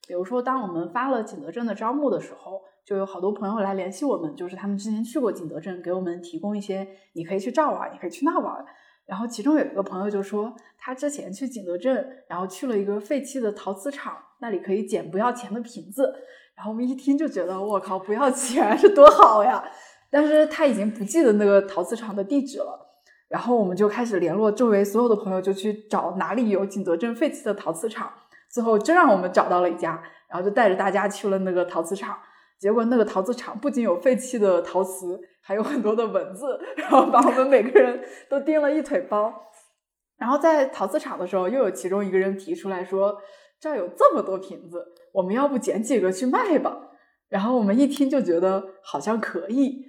[0.07, 8.65] 比如说，当我们发了景德镇的招募的时候，就有好多朋友来联系我们，就是他们之前去过景德镇，给我们提供一些你可以去这儿玩，你可以去那玩。
[9.05, 16.11] 然后其中有一个朋友就说，他之前去景德镇，然后去了一个废弃的陶瓷厂，那里可以捡不要钱的瓶子。
[16.55, 19.63] 然后我们一听就觉得，我靠，不要钱 是多好呀！
[20.09, 22.79] 但是他已经不记得那个陶瓷厂的地址了，
[23.27, 28.11] 然后我们就开始联络周围所有的朋友，就去找哪里有景德镇废弃的陶瓷厂。
[28.49, 32.17] 最后真让我们找到了一家，然后就带着大家去了那个陶瓷厂。
[32.57, 39.33] 结果那个陶瓷厂不仅有废弃的陶瓷，还有很多的文字，然后把我们每个人都叮了一腿包。
[40.17, 43.17] 然后在陶瓷厂的时候，又有其中一个人提出来说
[43.59, 46.77] ：“这儿有这么多瓶子，我们要不捡几个去卖吧？”
[47.27, 49.85] 然后我们一听就觉得好像可以。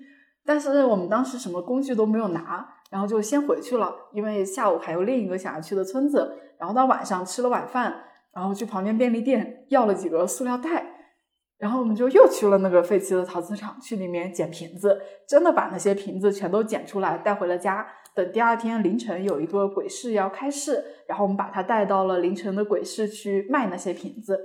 [0.47, 6.39] 但是我们当时什么工具都没有拿，然后就先回去了，因为下午还有另一个想要去的村子。
[6.59, 7.95] 然后到晚上吃了晚饭，
[8.33, 10.87] 然后去旁边便利店要了几个塑料袋，
[11.59, 17.87] 然后我们就又去了那个废弃的陶瓷厂，去里面捡瓶子，真的把那些瓶子全都捡出来带回了家。
[18.15, 24.41] 等第二天凌晨有一个鬼市要开市，然后我们把它带到了凌晨的鬼市去卖那些瓶子。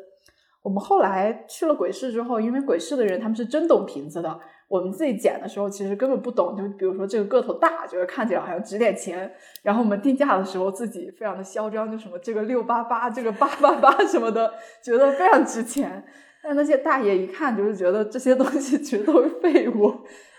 [0.64, 4.38] 我们后来去了鬼市之后，因为鬼市的人他们是真懂瓶子的。
[4.72, 9.30] 我们自己剪的时候，其实根本不懂，就比如说这个个头大，就是看起来好像值点钱。
[9.64, 16.02] 然后我们定价的时候，自己非常的嚣张，就什么这个六八八，这个八八八什么的，觉得非常值钱。
[16.42, 19.92] 但那些大爷一看，就是觉得这些东西其实都是废物。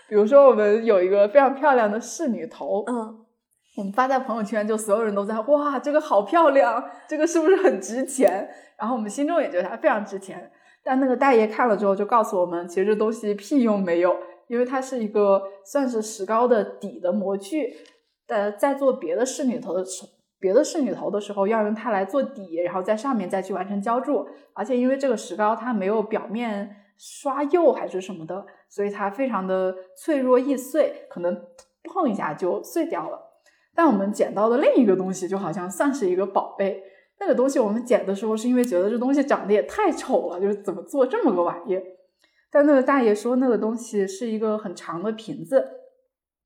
[0.09, 3.19] 比如说，我们有一个非常漂亮的侍女头，嗯，
[3.77, 8.49] 我们发在朋友圈，就所有人都在哇，这个好漂亮，这个是不是很值钱？
[8.79, 10.51] 然后我们心中也觉得它非常值钱。
[10.83, 14.15] 但那个大爷看了之后就告诉我们，其实这东西屁用没有，
[14.47, 17.73] 因为它是一个算是石膏的底的模具。
[18.27, 20.05] 呃，在做别的仕女头的时，
[20.39, 24.27] 别的仕女头的时候要用它来做底，然后在上面再去完成浇筑。
[24.53, 31.33] 而且因为这个石膏它没有表面刷釉还是什么的，所以它非常的脆弱易碎，可能
[31.83, 33.19] 碰一下就碎掉了。
[33.75, 36.83] 但我们捡到的另一个东西就好像算是一个宝贝。
[37.23, 41.79] 那个东西我们捡的时候，是因为觉得这东西长得也太丑了，就是怎么做这么个玩意？
[42.51, 45.65] 但那个大爷说，那个东西是一个很长的瓶子，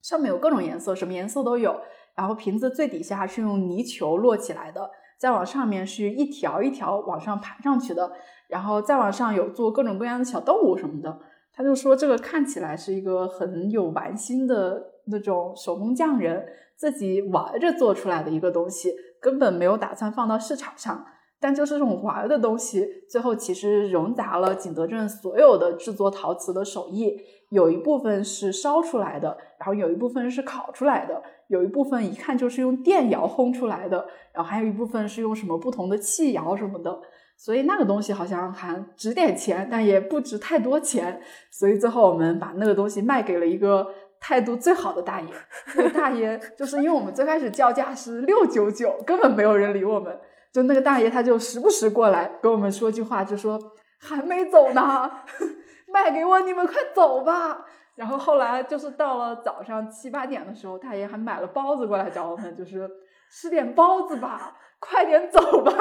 [0.03, 1.81] 上面有各种颜色，什么颜色都有。
[2.15, 8.11] 然后瓶子最底下是用泥球摞起来的，再往上面是一条一条往上盘上去的。
[8.47, 11.19] 然后再往上有做各种各样的小动物什么的。
[11.51, 21.05] 他就说这个看起来是一个很有玩心的那种手工匠人自己玩着做出来的一个东西，根本没有打算放到市场上。
[21.39, 27.15] 但就是这种玩的东西，最后其实融杂了景德镇所有的制作陶瓷的手艺，
[27.49, 36.99] 有一部分是烧出来的，然后有一部分是烤出来的，有一部分一看就是用电窑烘出来的，然后还有一部分是用什么不同的气窑什么的，
[37.37, 43.85] 所以那个东西好像还值点钱，但也不值太多钱，所以最后我们把那个东西卖给了一个
[44.19, 45.27] 态度最好的大爷，
[45.75, 50.19] 那个大爷就是因为我们最开始叫价是六九九，根本没有人理我们。
[50.51, 53.59] 就那个大爷，他就时不时过来跟我们说句话，就说
[53.99, 55.11] 还没走呢，
[55.93, 57.65] 卖给我，你们快走吧。
[57.95, 62.89] 然后后来就是到了早上七八点的时候，大爷还买了包子过来找我们，就是
[63.31, 65.71] 吃点包子吧，快点走吧，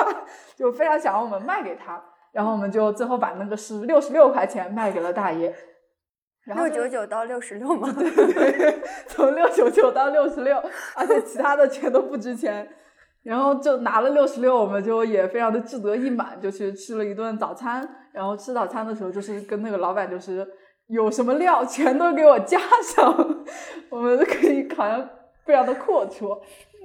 [0.56, 2.02] 就非常想让我们卖给他。
[2.32, 5.54] 然后我们就最后把那个是六十六块钱卖给了大爷，
[6.54, 7.92] 六九九到六十六吗？
[7.96, 10.62] 对对， 从六九九到六十六，
[10.94, 12.68] 而且其他的全都不值钱。
[13.22, 17.84] 然后就拿了六十六，我们就也非常的志得意满，就去吃了一顿早餐。
[18.12, 20.46] 然后吃早餐的时候，就是跟那个老板，就是
[20.86, 22.60] 有什么料全都给我加
[22.94, 23.44] 上，
[23.90, 25.08] 我们可以好像
[25.44, 26.40] 非常的阔绰。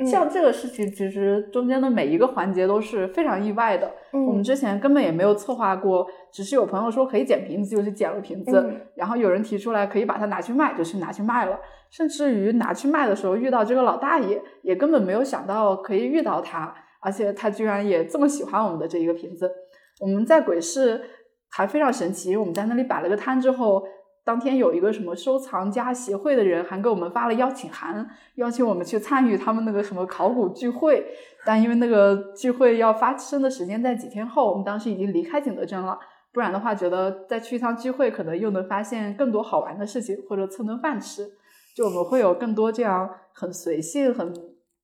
[0.06, 3.92] 像这个事情，其实中间的每一个环节都是非常意外的。
[4.12, 8.74] 我们之前根本也没有策划过，只是有朋友说可以捡瓶子，就去捡了瓶子。
[8.96, 11.60] 然后有人提出来可以把它拿去卖，就去拿去卖了。
[11.92, 19.52] 甚至于拿去卖的时候遇到这个老大爷，也根本没有想到可以遇到他，而且他居然也这么喜欢我们的这一个瓶子。
[20.00, 21.02] 我们在鬼市
[21.50, 23.84] 还非常神奇，我们在那里摆了个摊之后。
[24.24, 31.03] 当天有一个什么收藏家协会的人还给我们发了邀请函，邀请我们去参与他们那个什么考古聚会。
[31.43, 35.97] 但因为那个聚会要发生的时间在几天后，我们当时已经离开景德镇了。
[36.32, 41.28] 不然的话，觉得再去一趟聚会，可能又能发现更多好玩的事情，或者蹭顿饭吃。
[41.76, 44.32] 就我们会有更多这样很随性、很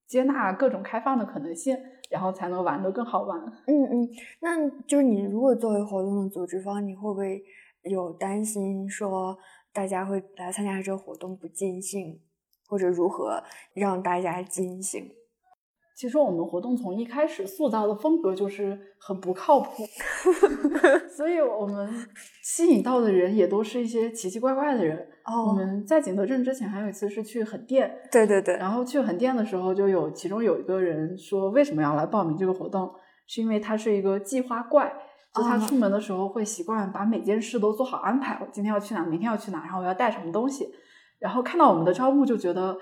[0.08, 1.78] 接纳各种开放的可能性，
[2.10, 3.40] 然后才能玩得更好玩。
[3.68, 4.10] 嗯嗯，
[4.40, 7.44] 那就是你如果作为活动的组织方，你会不会？
[7.84, 9.38] 有担心说
[9.74, 12.22] 大家会来参加这个活动不尽兴，
[12.68, 15.12] 或者如何让大家尽兴？
[15.96, 19.84] 其实我们活动从一开始塑造的风格就是很不靠谱，
[21.18, 21.92] 所以我们
[22.44, 24.96] 吸引到的人也都是一些奇奇怪怪的人。
[25.26, 32.94] 哦，我们在景德镇之前还有一次是去横店，对对对，然后去横店的时候就有其中有一个人说为什么要来报名这个活动，
[33.26, 34.94] 是因为他是一个计划怪。
[35.38, 40.68] 就他出门的时候会习惯把每件事都做好安排，我今天要去哪，明天要去哪，然后我要带什么东西。
[41.20, 42.78] 然后看到我们的招募就觉得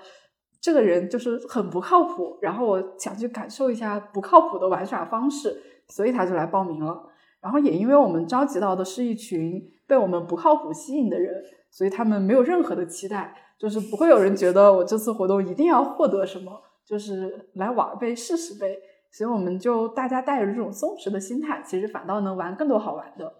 [0.60, 5.56] 这个人就是很不靠谱，然后我想去感受一下不靠谱的玩耍方式，
[5.88, 7.02] 所以他就来报名了。
[7.40, 11.32] 然后也因为我们召集到的是一群被我们不靠谱吸引的人，
[11.70, 18.76] 所以他们没有任何的期待，就是不会有人觉得我这次活动一定要获得什么，就是来玩呗，试试呗。
[19.16, 23.32] 所以我们就大家带着这种松弛的心态，其实反倒能玩更多好玩的。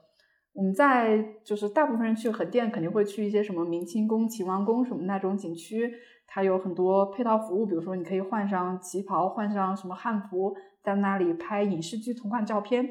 [0.54, 5.92] 我们在就是大部分人去横店肯定会去一些什么明清宫、秦王宫什么那种景区，
[6.26, 12.88] 它有很多配套服务，比如说你可以换上旗袍，换上什么汉服，在那里拍影视剧同款照片。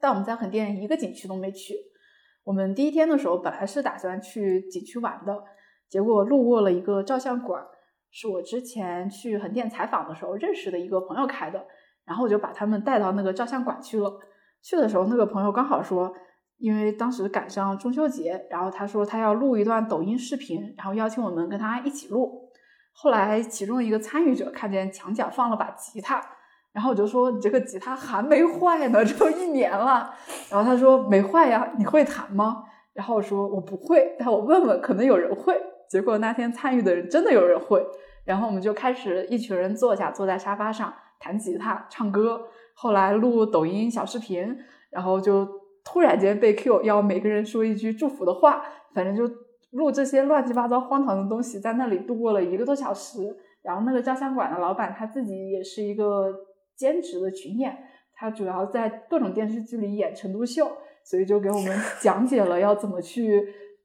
[0.00, 1.74] 但我们在横店一个景区都没去。
[2.44, 5.44] 我们第一天的时候本来是打算去景区玩的，
[5.90, 7.62] 结果路过了一个照相馆，
[8.10, 11.66] 是我之前去横店采访的时候认识的一个朋友开的。
[12.04, 14.12] 然后我就把他们带到那个照相馆去了。
[14.62, 16.12] 去的时候，那个朋友刚好说，
[16.58, 22.48] 因为当时赶上中秋节，然后他说他要录一段抖音视频，然后邀请我们跟他一起录。
[22.92, 26.22] 后来其中一个参与者看见墙角放了把吉他，
[26.72, 30.14] 然后我就说：“你这个吉他还没坏呢， 这都一年了。”
[30.50, 37.84] 然后他说：“没坏呀，你会弹吗？”然后我说：“我不会，但我问问，可能有人会。”结果那天参与的人真的有人会，
[38.24, 40.92] 然后我们就开始一群人坐下，坐在沙发上。
[41.22, 44.58] 弹吉他、唱歌，后来录抖音小视频，
[44.90, 45.48] 然后就
[45.84, 49.32] 突然间被 Q 要每个人说一句祝福的话，反正就
[49.70, 53.36] 录这些乱七八糟、荒唐的东西，在那里度过了一个多小时。
[53.62, 56.34] 然后那个照相馆的老板他自己也是一个
[56.74, 57.78] 兼职的群演，
[58.12, 60.68] 他主要在各种电视剧里演陈独秀，
[61.04, 63.40] 所以就给我们讲解了要怎么去，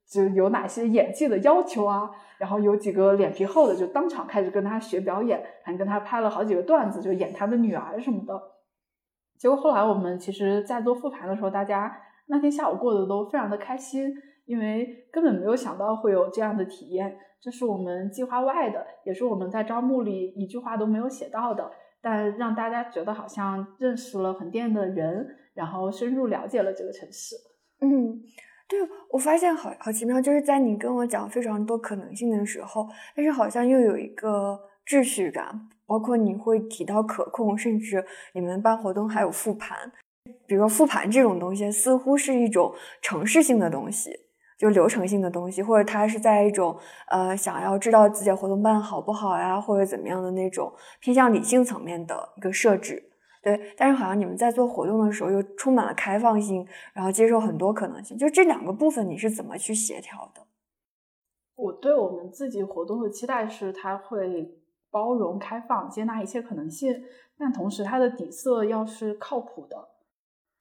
[0.09, 2.09] 就有哪些演技的要求啊。
[2.37, 8.39] 然后有几个脸皮厚的，就当场开始跟他学表演，还跟他拍了好几个段子，就演他的女儿什么的。
[9.39, 11.95] 结果后来我们其实，在做复盘的时候，大家
[12.27, 14.13] 那天下午过得都非常的开心，
[14.45, 25.27] 因为根本没有想到会有这样的体验，这是我们计划外的，也是我们在招募里一句话都没有写到的，但让大家觉得好像认识了横店的人。
[25.57, 27.35] 然后深入了解了这个城市。
[27.81, 28.21] 嗯，
[28.67, 39.91] 对我发现好好奇妙，就是在你跟我讲非常多可能性的时候，但是好像又有一个秩序感，包括你会提到可控，甚至你们办活动还有复盘。
[40.45, 44.11] 比如说复盘这种东西，似乎是一种程式性的东西，
[44.59, 46.77] 就流程性的东西，或者它是在一种
[47.09, 53.06] 呃想要知道自己活动办好不好呀，或者怎么样的那种偏向理性层面的一个设置。
[53.47, 60.41] 对，但是好像你们在做活动的时候又充满了开放性，然后接受很多可能性，就这两个部分你是怎么去协调的？
[61.55, 64.53] 我对我们自己活动的期待是，它会
[64.91, 66.93] 包容、开放、接纳一切可能性，
[67.37, 69.77] 但同时它的底色要是靠谱的。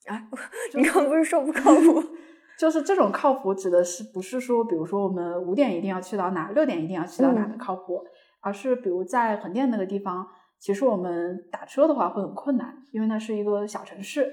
[0.06, 0.28] 啊，
[0.74, 2.00] 你刚不是说不靠谱？
[2.56, 8.04] 就是这种靠谱指的是不是说，比如说我们五点一定要去到哪，六点一定要去到哪的靠谱，
[8.40, 10.26] 而是比如在横店那个地方，
[10.58, 14.32] 其实我们打车的话会很困难，因为那是一个小城市。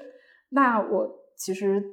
[0.49, 1.83] 那我其实，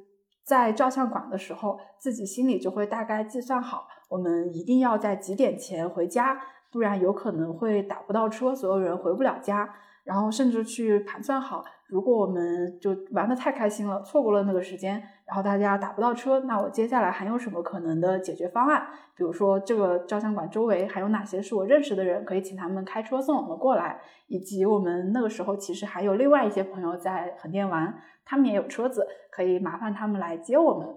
[0.43, 6.39] 在照相馆的时候，自己心里就会大概计算好，我们一定要在几点前回家，
[6.71, 9.75] 不然有可能会打不到车，所有人回不了家。
[10.03, 14.93] 然后甚至去盘算好，如果我们就玩的太开心了，错过了那个时间，
[15.25, 18.87] 然后大家打不到车，那我接下来还有什么可能的解决方案？
[19.15, 27.93] 比如说这个照相馆周围还有哪些是我认识的人，可以请他们开车送我们过来，以及我们那个时候其实还有另外一些朋友在横店玩，
[28.25, 30.87] 他们也有车子，可以麻烦他们来接我们，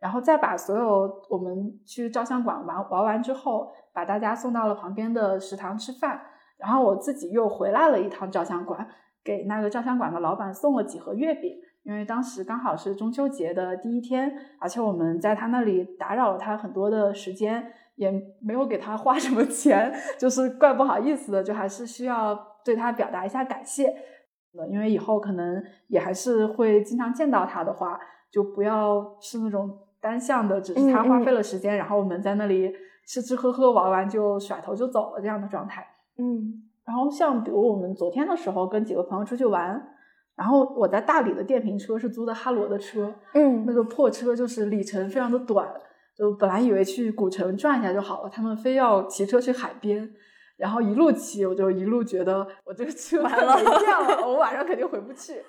[0.00, 6.18] 然后再把所有我们去照相馆玩玩完之后，把大家送到了旁边的食堂吃饭。
[6.58, 8.86] 然后我自己又回来了一趟照相馆，
[9.24, 23.94] 给那个照相馆的老板送了几盒月饼，因为当时刚好是中秋节的第一天，而且我们在他那里打扰了他很多的时间，也没有给他花什么钱，就是怪不好意思的，就还是需要对他表达一下感谢。
[24.72, 28.00] 因为以后可能也还是会经常见到他的话，
[28.32, 32.74] 就不要是那种单向的，只是他花费了时间，然后我们在那里
[33.06, 35.86] 吃吃喝喝玩玩就甩头就走了这样的状态。
[36.18, 39.80] 嗯，然后像比如我们昨天的时候跟几个朋友出去玩，
[40.36, 45.68] 然后我在大理的电瓶车是租的哈罗的车，嗯，那个破车就是里程非常的短，
[46.16, 50.10] 就本来以为去古城转一下就好了，他们非要骑车去海边，
[50.56, 55.42] 然后一路骑，我就一路觉得我这个车完了，没电了，我晚上肯定回不去。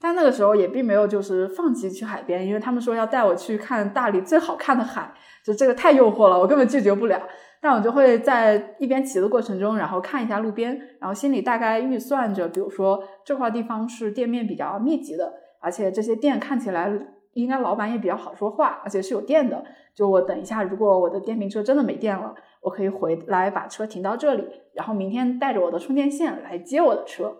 [0.00, 5.12] 但那个时候也并没有就是放弃去海边，因为他们说要带我去看大理最好看的海，
[5.44, 7.20] 就这个太诱惑了，我根本拒绝不了。
[7.60, 16.90] 但我就会在一边骑的过程中，然后看一下路边，然后心里大概预算着，比如说这块地方是店面比较密集的，而且这些店看起来
[17.32, 19.64] 应该老板也比较好说话，而且是有电的。
[19.94, 22.32] 就我等一下，如果我的电瓶车真的没电了，
[22.62, 24.44] 我可以回来把车停到这里，
[24.74, 27.36] 然后明天带着我的充电线来接我的车。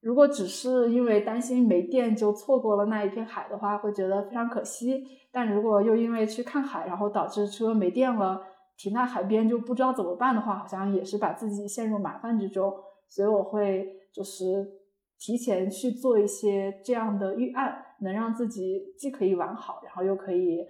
[0.00, 5.02] 如果只是因为担心没电就错过了那一片海的话，会觉得非常可惜。
[5.32, 8.40] 但如果又因为去看海，然后导致车没电了，
[8.78, 12.72] 停在海边就不知道怎么办的话，好像也是把自己陷入麻烦之中，
[13.08, 14.70] 所以我会就是
[15.18, 20.64] 提前去做一些这样的预案，能让自己既可以玩好，然后又可以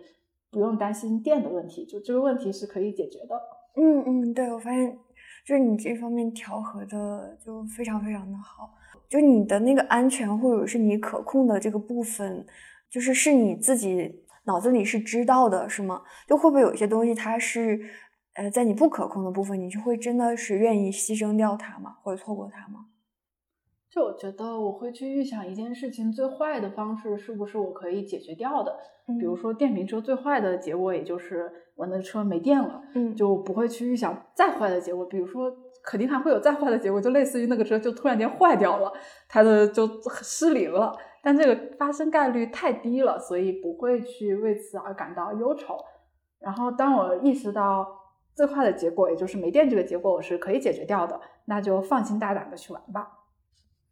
[0.50, 3.38] 不用担心电的问题，就这个问题是可以解决的。
[3.76, 4.98] 嗯嗯，对，我发现
[5.44, 8.72] 就是你这方面调和的就非常非常的好，
[9.06, 12.46] 就你的那个安全或者是你可控的这个部分，
[12.88, 14.24] 就是是你自己。
[14.48, 16.02] 脑子里是知道的，是吗？
[16.26, 17.78] 就会不会有一些东西，它是，
[18.34, 21.96] 呃，在你不可控的部分，你就会真的是愿意牺牲掉它吗？
[22.02, 22.86] 或者错过它吗？
[23.90, 28.74] 就我觉得，我会去预想一件事情最坏的方式是不是我可以解决掉的。
[29.18, 35.06] 比如说电瓶车最坏的结果，也就是我那车没电了，嗯，就不会去预想再坏的结果。
[35.06, 35.50] 比如说，
[35.82, 38.92] 肯定还会有再坏的结果，就类似于那个车就突然间坏掉了，
[39.28, 39.88] 它的就
[40.22, 40.94] 失灵了。
[41.28, 45.76] 但这个发生概率太低了，所以不会去为此而感到忧愁。
[46.38, 47.86] 然后，当我意识到
[48.34, 53.06] 最坏的结果，也就是没电这个结果，我是可以解决掉的，那就放心大胆的去玩吧。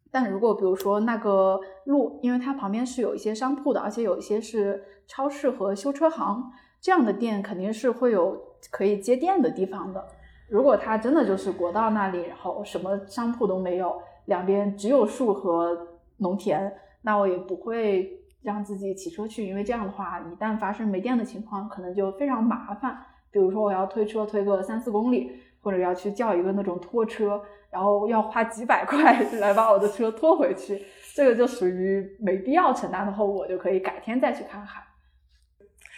[0.09, 6.43] 但如果比如说那个路，因为它旁边是有一些商铺的，而且有一些是超市和修车行
[6.81, 8.35] 这样的店，肯定是会有
[8.71, 10.03] 可以接电的地方的。
[10.49, 16.75] 如果它真的就是国道那里，然后什么商铺都没有，两边只有树和农田。
[17.07, 18.11] 那我也不会
[18.43, 22.97] 让自己骑车去，因为这样的话，一旦发生没电的情况，可能就非常麻烦。
[23.31, 25.31] 比如说，我要推车推个三四公里，
[25.61, 27.41] 或者要去叫一个那种拖车，
[27.71, 30.85] 然后要花几百块 来把我的车拖回去，
[31.15, 34.83] 这个就属于没必要承担的后果，就可以改天再去看海。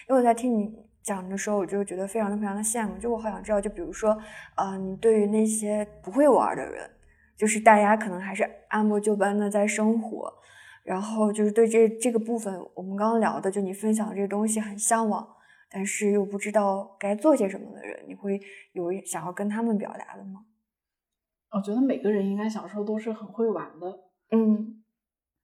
[0.07, 4.15] 因为我在听你讲的时候，我就觉得非常的非常的羡慕，就我好想知道，就比如说，
[4.57, 6.87] 嗯，对于那些不会玩的人，
[7.35, 10.31] 就是大家可能还是按部就班的在生活。
[10.83, 15.35] 然后就是对这这个部分，我们刚刚聊的，就你分享这个东西很向往，
[15.69, 20.45] 但是又不知道该做些什么的人，你会有想要跟他们表达的吗？
[21.51, 23.99] 我觉得每个人应该小时候都是很会玩的，
[24.31, 24.83] 嗯，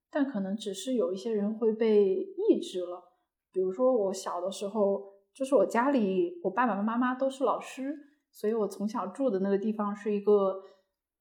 [0.09, 3.11] 但可能只是有一些人会被抑制了。
[3.51, 7.97] 比如说我小的时候，就是我家里我爸爸妈妈都是老师，
[8.31, 10.61] 所以我从小住的那个地方是一个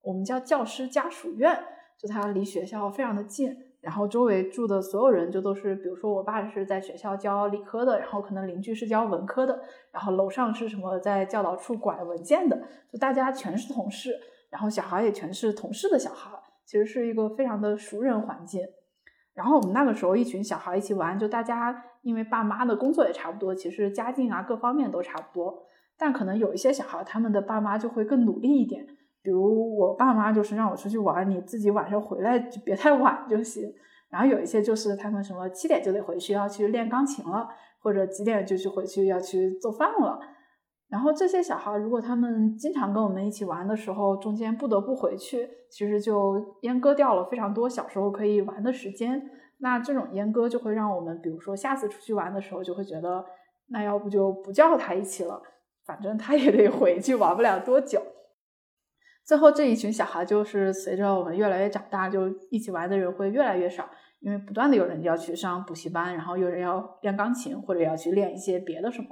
[0.02, 1.64] 我们叫教师家属院，
[1.98, 3.56] 就它离学校非常的近。
[3.84, 9.60] 然后周围住的所有人就都是，比如说我爸是在学校教理科的，然后可能邻居是教文科的，
[9.92, 12.56] 然后楼上是什么在教导处管文件的，
[12.90, 14.18] 就大家全是同事，
[14.48, 16.30] 然后小孩也全是同事的小孩，
[16.64, 18.66] 其实是一个非常的熟人环境。
[19.34, 25.66] 然后我们那个时候一群小孩一起玩，就大家因为爸妈的工作也差不多，其实家境啊各方面都差不多，
[25.98, 28.86] 但可能有一些小孩他们的爸妈就会更努力一点。
[29.24, 33.72] 比如我爸妈就是让我出去玩，你自己晚上回来就别太晚就行。
[34.10, 37.48] 然后有一些就是他们什么七点就得回去要去练钢琴了，
[37.80, 40.20] 或者几点就去回去要去做饭了。
[40.88, 49.30] 然后这些小孩如果他们经常跟我们一起玩的时候，中间不得不回去，其实就阉割掉了非常多小时候可以玩的时间。
[49.58, 53.24] 那这种阉割就会让我们，比如说下次出去玩的时候，就会觉得
[53.68, 55.42] 那要不就不叫他一起了，
[55.86, 58.00] 反正他也得回去，玩不了多久。
[59.24, 63.88] 最后这一群小孩就是随着我们越来越长大，就一起玩的人会越来越少，
[64.20, 69.08] 因为不断的有人要去上补习班，然后有人要练钢琴或者要去练一些别的什么。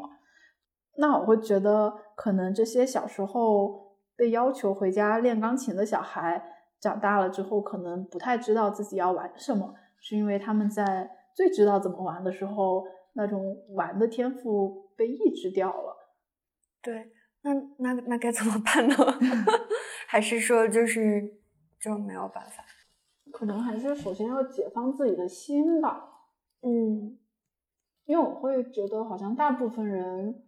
[0.99, 6.43] 那我会觉得，可能这些小时候被要求回家练钢琴的小孩，
[6.79, 12.85] 长大了之后可能不太知道自己要玩什么，是因为他们在最知道怎么玩的时候，
[13.15, 15.97] 那种玩的天赋被抑制掉了。
[16.83, 17.13] 对。
[17.45, 18.95] 那那那该怎么办呢？
[20.13, 21.39] 还是说就是
[21.81, 22.63] 就没有办法？
[23.33, 26.07] 可能还是首先要解放自己的心吧。
[26.61, 27.19] 嗯，
[28.05, 30.45] 因为我会觉得好像大部分人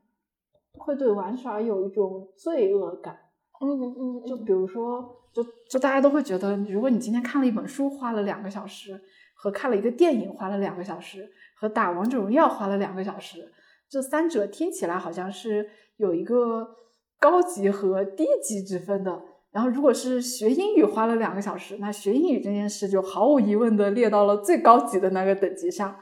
[0.74, 3.18] 会对玩耍有一种罪恶感。
[3.58, 9.00] 嗯嗯，就比如说，就就大家都会觉得，如果你今天看了一本书花了两个小时，
[9.34, 13.50] 和看了一个电影花了两个小时，和打王者荣耀花了两个小时，
[13.88, 16.84] 这三者听起来好像是有一个。
[17.16, 19.22] 高级和低级之分的，
[19.54, 25.96] 然后如果是学英语花了两个小时，那学英语这件事就毫无疑问的列到了最高级的那个等级上。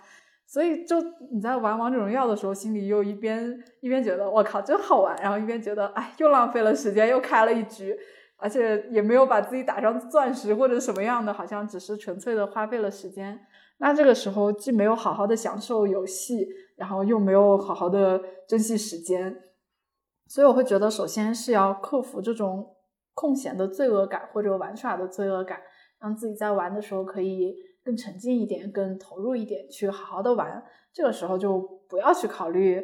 [0.46, 0.96] 所以，就
[1.30, 7.94] 你在玩王者荣耀的时候，心里又一边一边觉得我靠真好玩，然后一边觉得哎又浪费了时间，又开了一局，
[8.38, 13.38] 而且也没有把自己打上钻石或者什么样的，好像只是纯粹的花费了时间。
[13.78, 19.36] 那这个时候既没有好好的享受游戏，然后又没有好好的珍惜时间。
[20.26, 22.74] 所以我会觉得，首先是要克服这种
[23.14, 25.60] 空闲的罪恶感或者玩耍的罪恶感，
[26.00, 27.54] 让自己在玩的时候可以
[27.84, 30.62] 更沉浸一点、更投入一点，去好好的玩。
[30.92, 32.82] 这个时候就不要去考虑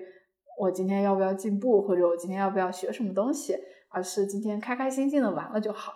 [0.58, 3.54] 我今天要不要进步，或者我今天要不要学什么东西，
[3.88, 5.92] 而是今天开开心心的玩了就好。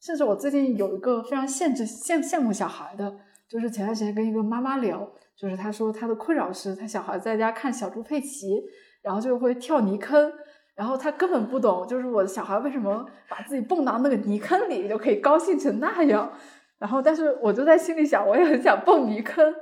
[0.00, 3.16] 甚至我最近有一个非常限制羡羡慕小孩的，
[3.48, 8.62] 就是前段时间跟一个妈妈聊，就是她说她的困扰是她小孩在家看小猪佩奇，
[9.02, 10.32] 然后就会跳泥坑。
[10.74, 16.32] 然后他根本不懂，就是我的小孩为什么把自己蹦到那个泥坑里就可以高兴成那样。
[16.78, 19.54] 然后，但是我就在心里想，我也很想蹦泥坑，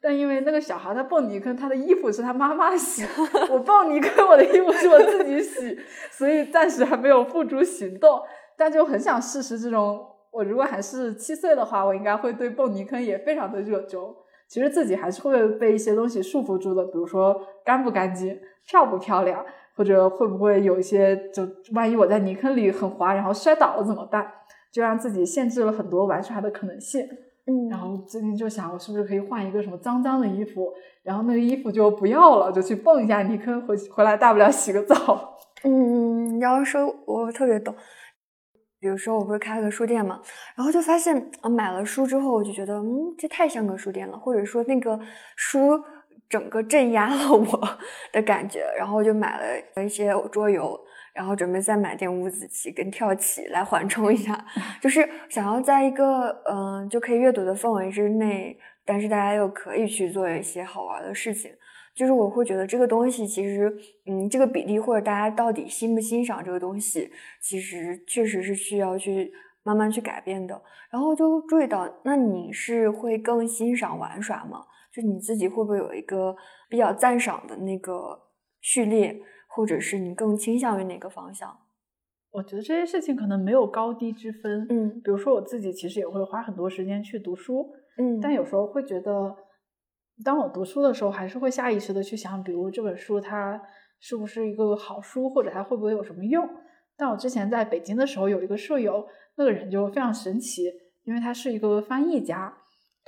[0.00, 3.04] 但因为那个小孩他蹦泥坑，他的衣服是他妈妈洗，
[3.50, 5.76] 我 蹦泥坑，我的衣服是我自己洗，
[6.12, 8.20] 所以暂时还没有付诸行动。
[8.56, 14.14] 但就很想试试这种，我如果还是七岁的话，我应该会对蹦泥坑也非常的热衷。
[14.48, 19.44] 其实自己还是会被一些东西束缚住的，比如说干不干净，漂不漂亮。
[19.80, 24.30] 或者会不会有一些，就万一我在泥坑里很滑，然后摔倒了怎么办？
[24.70, 27.02] 就让自己限制了很多玩耍的可能性。
[27.46, 30.70] 嗯，然后最近就想，我是不是可以换一个什么脏脏的衣服，
[31.02, 35.38] 然后那个衣服就不要了，就去蹦一下泥坑，回回来大不了洗个澡。
[35.64, 37.74] 嗯，你要说我特别懂。
[38.80, 40.20] 比如说我不是开了个书店嘛，
[40.56, 45.00] 然后就发现啊，买了书之后，我就觉得，嗯，这太像个书店了，或者说那个
[45.36, 45.82] 书。
[46.30, 47.78] 整个镇压了我
[48.12, 50.80] 的感觉，然后就买了一些桌游，
[51.12, 54.46] 然后准备再买点五子棋跟跳棋来缓冲一下，
[54.80, 58.56] 就是想要在一个嗯就可以阅读的氛围之内，
[58.86, 61.50] 但是大家又可以去做一些好玩的事情。
[61.92, 63.70] 就是我会觉得这个东西其实，
[64.06, 67.10] 嗯，这个比例或者大家到底欣不欣赏这个东西，
[67.42, 69.32] 其实确实是需要去
[69.64, 70.62] 慢慢去改变的。
[70.90, 74.64] 然后就注意到，那你是会更欣赏玩耍吗？
[74.92, 76.34] 就你自己会不会有一个
[76.68, 78.20] 比较赞赏的那个
[78.60, 81.56] 序列，或者是你更倾向于哪个方向？
[82.32, 84.66] 我觉得这些事情可能没有高低之分。
[84.68, 89.36] 嗯，比如说我自己其实也会花很多时间去读书，嗯，但有时候会觉得，
[90.24, 93.60] 当我读书的时候，还是会下意识的去想，比如这本书它
[93.98, 96.48] 是不是一个好书，或者它会不会有什么用。
[96.96, 100.70] 但我之前在北京的时候，有一个舍友，那个人就非常神奇，
[101.02, 102.56] 因为他是一个翻译家，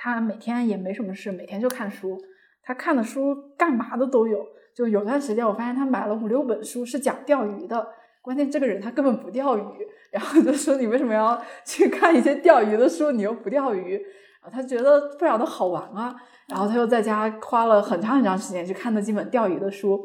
[0.03, 2.21] 他每天也没什么事，每天就看书。
[2.61, 4.45] 他看的书干嘛的都有，
[4.75, 7.87] 就有段时间我发现他买了五六本书是讲钓鱼的。
[8.21, 9.63] 关键这个人他根本不钓鱼，
[10.11, 13.13] 然后就说你为什么要 去看一些钓鱼的书？
[13.13, 13.97] 你又不钓鱼
[14.41, 14.51] 啊？
[14.51, 16.13] 他觉得非常的好玩啊。
[16.49, 20.01] 然后他又在家花了很长很长时间去看那几本钓鱼的书，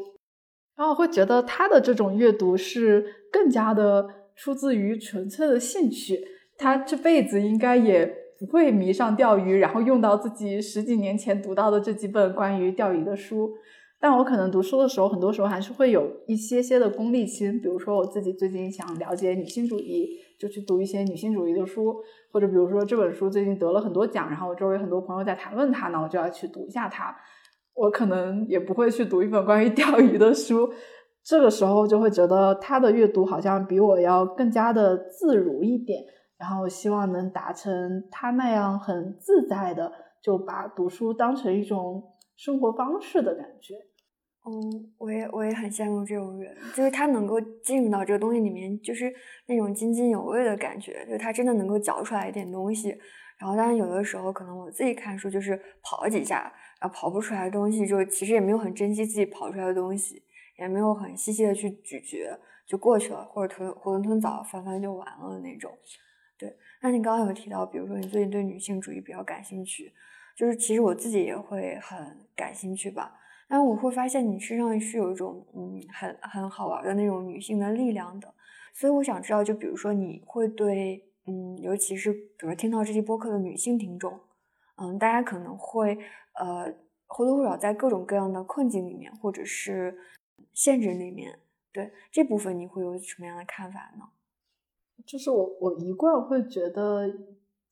[0.75, 6.19] 然后会觉得他的这种阅读是更加的出自于纯粹的兴趣。
[6.55, 13.53] 他这辈子应该也不会迷上钓鱼，然后用到自己十几年前读到的这几本关于钓鱼的书。
[13.99, 17.59] 但我可能读书的时候，很多时候还是会有一些些的功利心。
[17.59, 20.09] 比如说，我自己最近想了解女性主义，
[20.39, 21.95] 就去读一些女性主义的书；
[22.31, 27.15] 或者比如说这本书最近得了很多奖，然后我周围很多朋友在谈论它，那我就要去读一下它。
[27.73, 30.69] 我可能也不会去读一本关于钓鱼的书。
[31.23, 36.01] 这个时候就会觉得他的阅读好像比我要更加的自如一点，
[36.37, 42.03] 然后希望能达成他那样很自在的就把读书当成一种
[42.35, 43.75] 生活方式的感觉。
[44.45, 49.13] 嗯，我也我也很羡慕这种人，就是他能够进入到这个东西里面，就是
[49.47, 52.97] 那种津津有味的感觉，就他真的能够嚼出来一点东西。
[53.37, 60.23] 然后，当然有的时候可能我自己看书就是跑几下，然后跑不出来的东西，就其实也没有很珍惜自己跑出来的东西，
[60.57, 65.69] 也没有很细细的去咀嚼，就过去了，或者吞囫囵吞枣翻翻就完了的那种。
[66.37, 69.91] 对，那你刚刚有提到，比如说你最近对女性主义比较感兴趣，
[70.35, 73.19] 就是其实我自己也会很感兴趣吧。
[73.49, 78.33] 但我会发现你身上是有一种嗯很很好玩的那种女性的力量的，
[78.73, 84.19] 所以我想知道，就比如说你会对嗯，尤其是比如听到这期播客的女性听众，
[84.75, 85.97] 嗯，大家可能会
[86.35, 86.71] 呃
[87.07, 89.97] 或多或少在各种各样的困境里面，或者是
[90.53, 91.39] 限制里面，
[91.71, 94.03] 对这部分你会有什么样的看法呢？
[95.07, 97.09] 就是我我一贯会觉得。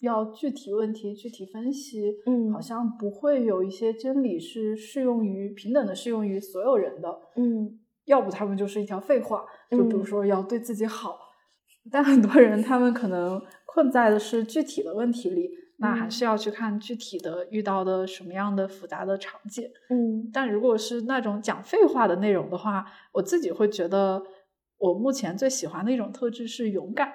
[0.01, 11.17] 要具体问题具体分析，嗯，好像不会有一些真理是适用于平等的适用于所有人的，嗯，要不他们就是一条废话，就比如说要对自己好，
[11.89, 24.21] 但很多人他们可能困在的是具体的问题里，那还是要去看具体的遇到的什么样的复杂的场景，嗯，但如果是那种讲废话的内容的话，我自己会觉得
[24.77, 27.11] 我目前最喜欢的一种特质是勇敢，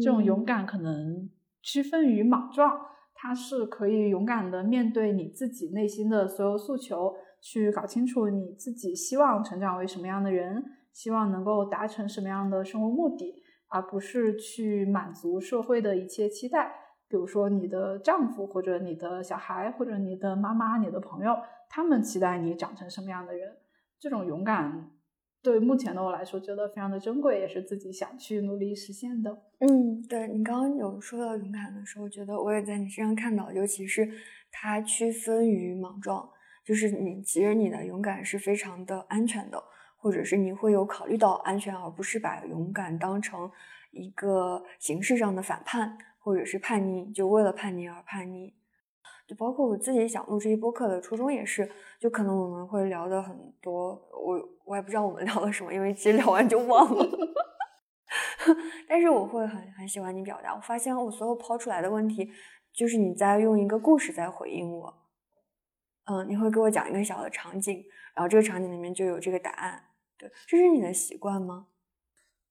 [0.00, 1.28] 这种勇敢可能。
[1.62, 2.80] 区分于莽撞，
[3.14, 16.72] 它是可以勇敢的面对你自己内心的所有诉求，去搞清楚你自己希望成长为什么样的人，希望能够达成什么样的生活目的，而不是去满足社会的一切期待。
[17.08, 21.36] 比如说你的丈夫，或者你的小孩，或者你的妈妈、你的朋友，
[21.68, 23.56] 他们期待你长成什么样的人？
[24.00, 24.90] 这种勇敢。
[25.42, 29.42] 对目前的我来说，觉得非常的珍贵，也是自己想去努力实现的。
[29.58, 34.08] 嗯，对你刚刚有说到勇敢的时候，觉得我也在你身上看到，尤其是
[34.52, 36.28] 它区分于莽撞，
[36.64, 39.60] 就是你其实你的勇敢是非常的安全的，
[39.96, 43.50] 或者是你会有考虑到安全，而不是把勇敢当成
[43.90, 48.54] 一个形式上的反叛，或者是叛逆，就为了叛逆而叛逆。
[49.34, 51.70] 包括我自己想录这一播客的初衷也是，
[52.00, 57.06] 就可能我们会聊的很多，我我也不知道我们聊了什么，因为其实聊完就忘了。
[58.88, 62.30] 但是我会很很喜欢你表达，我发现我所有抛出来的问题，
[62.72, 64.94] 就是你在用一个故事在回应我。
[66.04, 69.82] 嗯，你会给我讲一个小的场景，然后这个场景里面就有这个答案。
[70.18, 71.68] 对，这是你的习惯吗？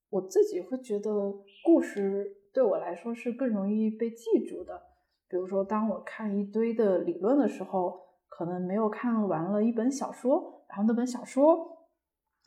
[0.10, 4.91] 我自己会觉得故事对我来说是更容易被记住的。
[5.32, 11.88] 比如说，当我看一堆的理论的时候，可能没有看完了一本小说，然后那本小说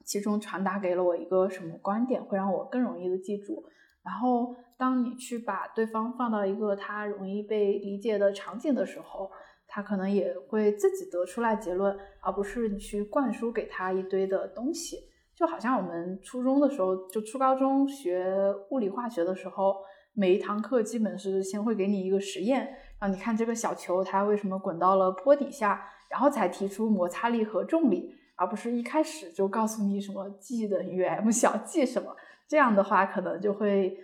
[0.04, 3.64] 其中传达给了我一个什么观点，会让我更容易的记住。
[4.02, 9.30] 然后，当你去把对方放到一个他容易被理解的场景的时候，
[9.66, 14.98] 他可能也会自己得出来结论，而不是你去灌输给他一堆的东西。
[15.34, 19.74] 就好像我们初中的时候，就初高中学物理化学的时候。
[20.16, 32.14] 每一堂课基本是先会给你一个实验，让你看这个小球它为什么滚到了坡底下，然后才提出摩擦力和重力，而不是一开始就告诉你什么 G 等于 m 小 g 什么，
[32.48, 33.98] 这样的话可能就会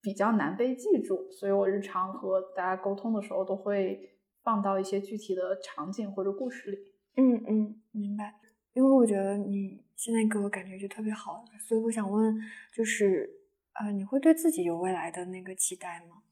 [0.00, 1.30] 比较难被记住。
[1.30, 4.00] 所以我日常和大家沟通的时候都会
[4.42, 6.78] 放到一些具体的场景或者故事里。
[7.16, 8.34] 嗯嗯，明白。
[8.74, 12.34] 因为我觉得你现在给我感觉就特别好，所以我想问，
[12.74, 13.41] 就是。
[13.80, 16.22] 呃，你会对自己有未来的那个期待吗？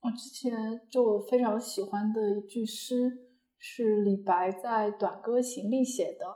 [0.00, 3.26] 我之前就我非常喜欢的一句诗
[3.58, 6.26] 是李白在《短歌行》里写的，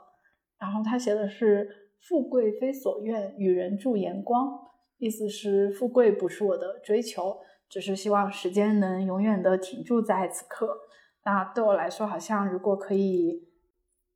[0.59, 4.59] 然后他写的是“富贵非所愿，与人助阳光”，
[4.97, 10.77] 意思是富贵不是我的追求，只是希望时间能永远的停驻在此刻。
[11.23, 13.47] 那对我来说，好像如果可以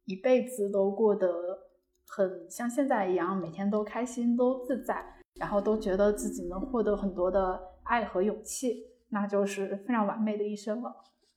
[0.04, 1.30] 一辈子都过得
[2.06, 8.86] 很像现在一样，每天都开心、都自在，然后都觉得自己能获得很多的爱和勇气。
[9.10, 10.94] 那就是非常完美的一生了。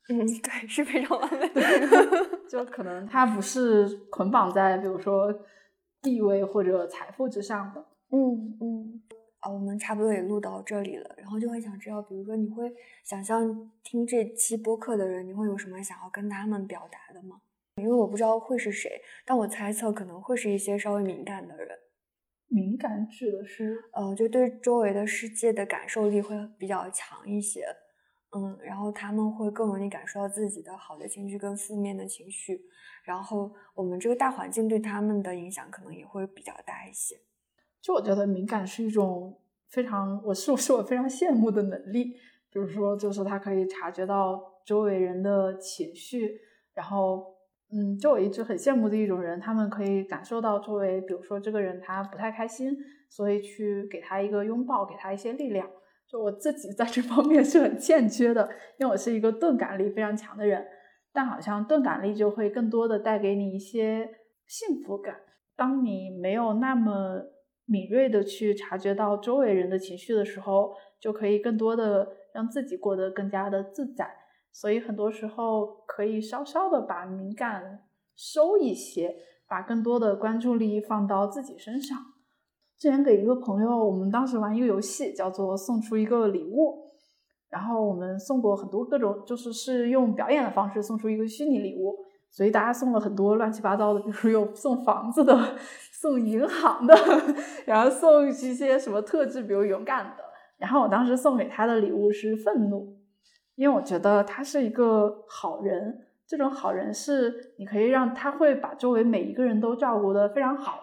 [0.09, 1.61] 嗯，对，是非常完美的。
[2.51, 5.33] 就可能它不是捆绑在比如说
[6.03, 7.81] 地位或者财富之上的。
[8.11, 9.03] 嗯嗯。
[9.39, 12.71] 啊，我们差不多也录到这里了，然后就会想知道，比如说你会
[13.05, 17.41] 想象听这期播客的人，你会有什么想要跟他们表达的吗？
[17.77, 21.79] 因为我不知道会是谁，但我猜测可能会是一些稍微敏感的人。
[22.53, 27.65] 敏感指的是，呃，就对周围的世界的感受力会比较强一些，
[28.37, 32.61] 嗯，然后他们会更容易感受到自己的好的情绪跟负面的情绪，
[33.05, 37.17] 然后我们这个大环境对他们的影响可能也会比较大一些。
[37.81, 42.15] 就我觉得敏感是一种非常，我是 是我非常羡慕的能力，
[42.51, 46.41] 比如说就是他可以察觉到周围人的情绪，
[46.75, 47.40] 然后。
[47.73, 52.77] 嗯，就我一直很羡慕的一种人，他们可以感受到周围，比如说这个人他不太开心，
[53.09, 55.71] 所以去给他一个拥抱，给他一些力量。
[56.09, 60.67] 就我自己在这方面是很欠缺的，因为我是一个钝感力非常强的人，
[61.13, 64.11] 但好像钝感力就会更多的带给你一些
[64.49, 65.21] 幸福感。
[65.55, 67.23] 当你没有那么
[67.67, 74.20] 敏锐的去察觉到周围人的情绪的时候，就可以更多的让自己过得更加的自在。
[74.53, 77.85] 所以很多时候可以稍稍的把敏感
[78.15, 79.17] 收一些，
[79.49, 81.97] 把更多的关注力放到自己身上。
[82.79, 86.91] 之前给一个朋友，我们当时玩一个游戏，叫做送出一个礼物。
[87.49, 91.97] 然后我们送过很多各种，就是是用表演的方式送出一个虚拟礼物。
[92.31, 95.57] 所以大家送了很多乱七八糟的，比如有送房子的，
[95.93, 96.95] 送银行的，
[97.67, 100.23] 然后送一些什么特质，比如勇敢的。
[100.57, 103.00] 然后我当时送给他的礼物是愤怒。
[103.61, 110.81] 因为我觉得他是一个好人，这种好人是你可以让他会把周围每一个人都照顾得非常好。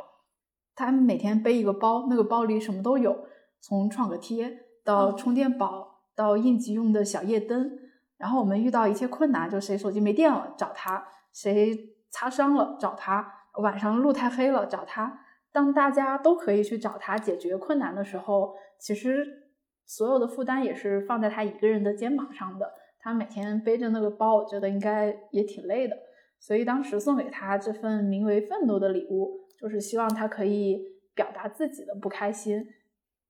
[0.75, 3.25] 他每天背一个包，那个包里什么都有，
[3.59, 7.79] 从创可贴到充电宝到应急用的小夜灯。
[8.15, 11.03] 然后我们遇到一切困难，就谁手机没电了找他，
[11.33, 15.21] 谁擦伤了找他，晚上路太黑了找他。
[15.51, 19.46] 当大家都可以去找他解决困难的时候，其实。
[19.87, 25.97] 所有的负担也是放在他一个人的肩膀上的，他每天背着那个包，我觉得应该也挺累的。
[26.39, 30.79] 所以当时送给他这份名为愤怒的礼物，就是希望他可以
[31.15, 32.67] 表达自己的不开心，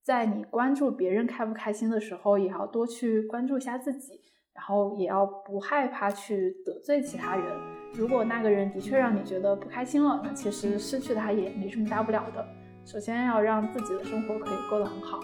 [0.03, 4.19] 在你关注别人开不开心的时候，也要多去关注一下自己，
[4.53, 7.45] 然后也要不害怕去得罪其他人。
[7.93, 12.45] 如果那个人的确让你觉得不开心了，那其实失去他也没什么大不了的。
[12.83, 15.19] 首先要让自己的生活可以过得很好。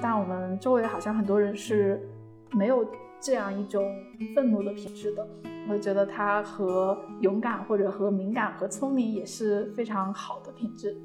[0.00, 2.00] 但我们周围好像很多人是
[2.52, 2.86] 没有
[3.20, 3.82] 这样一种
[4.34, 5.26] 愤怒的品质的。
[5.68, 10.96] 我觉得他和勇敢或者和敏感和聪明也是非常好的品质。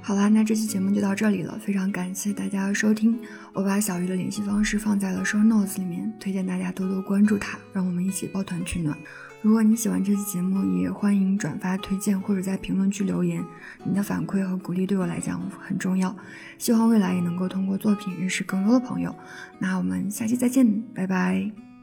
[0.00, 3.18] 好啦，那这期节目就到这里了，非常感谢大家的收听。
[3.52, 8.96] 我把小鱼的联系方式放在了 show notes 里面，推荐大家多多关注他，让我们一起抱团取暖。
[9.44, 13.44] 如果你喜欢这期节目，也欢迎转发、推荐或者在评论区留言。
[13.84, 16.16] 你的反馈和鼓励对我来讲很重要。
[16.56, 19.14] 希望未来也能够通过作品认识更多的朋友。
[19.58, 21.73] 那我们下期再见，拜拜。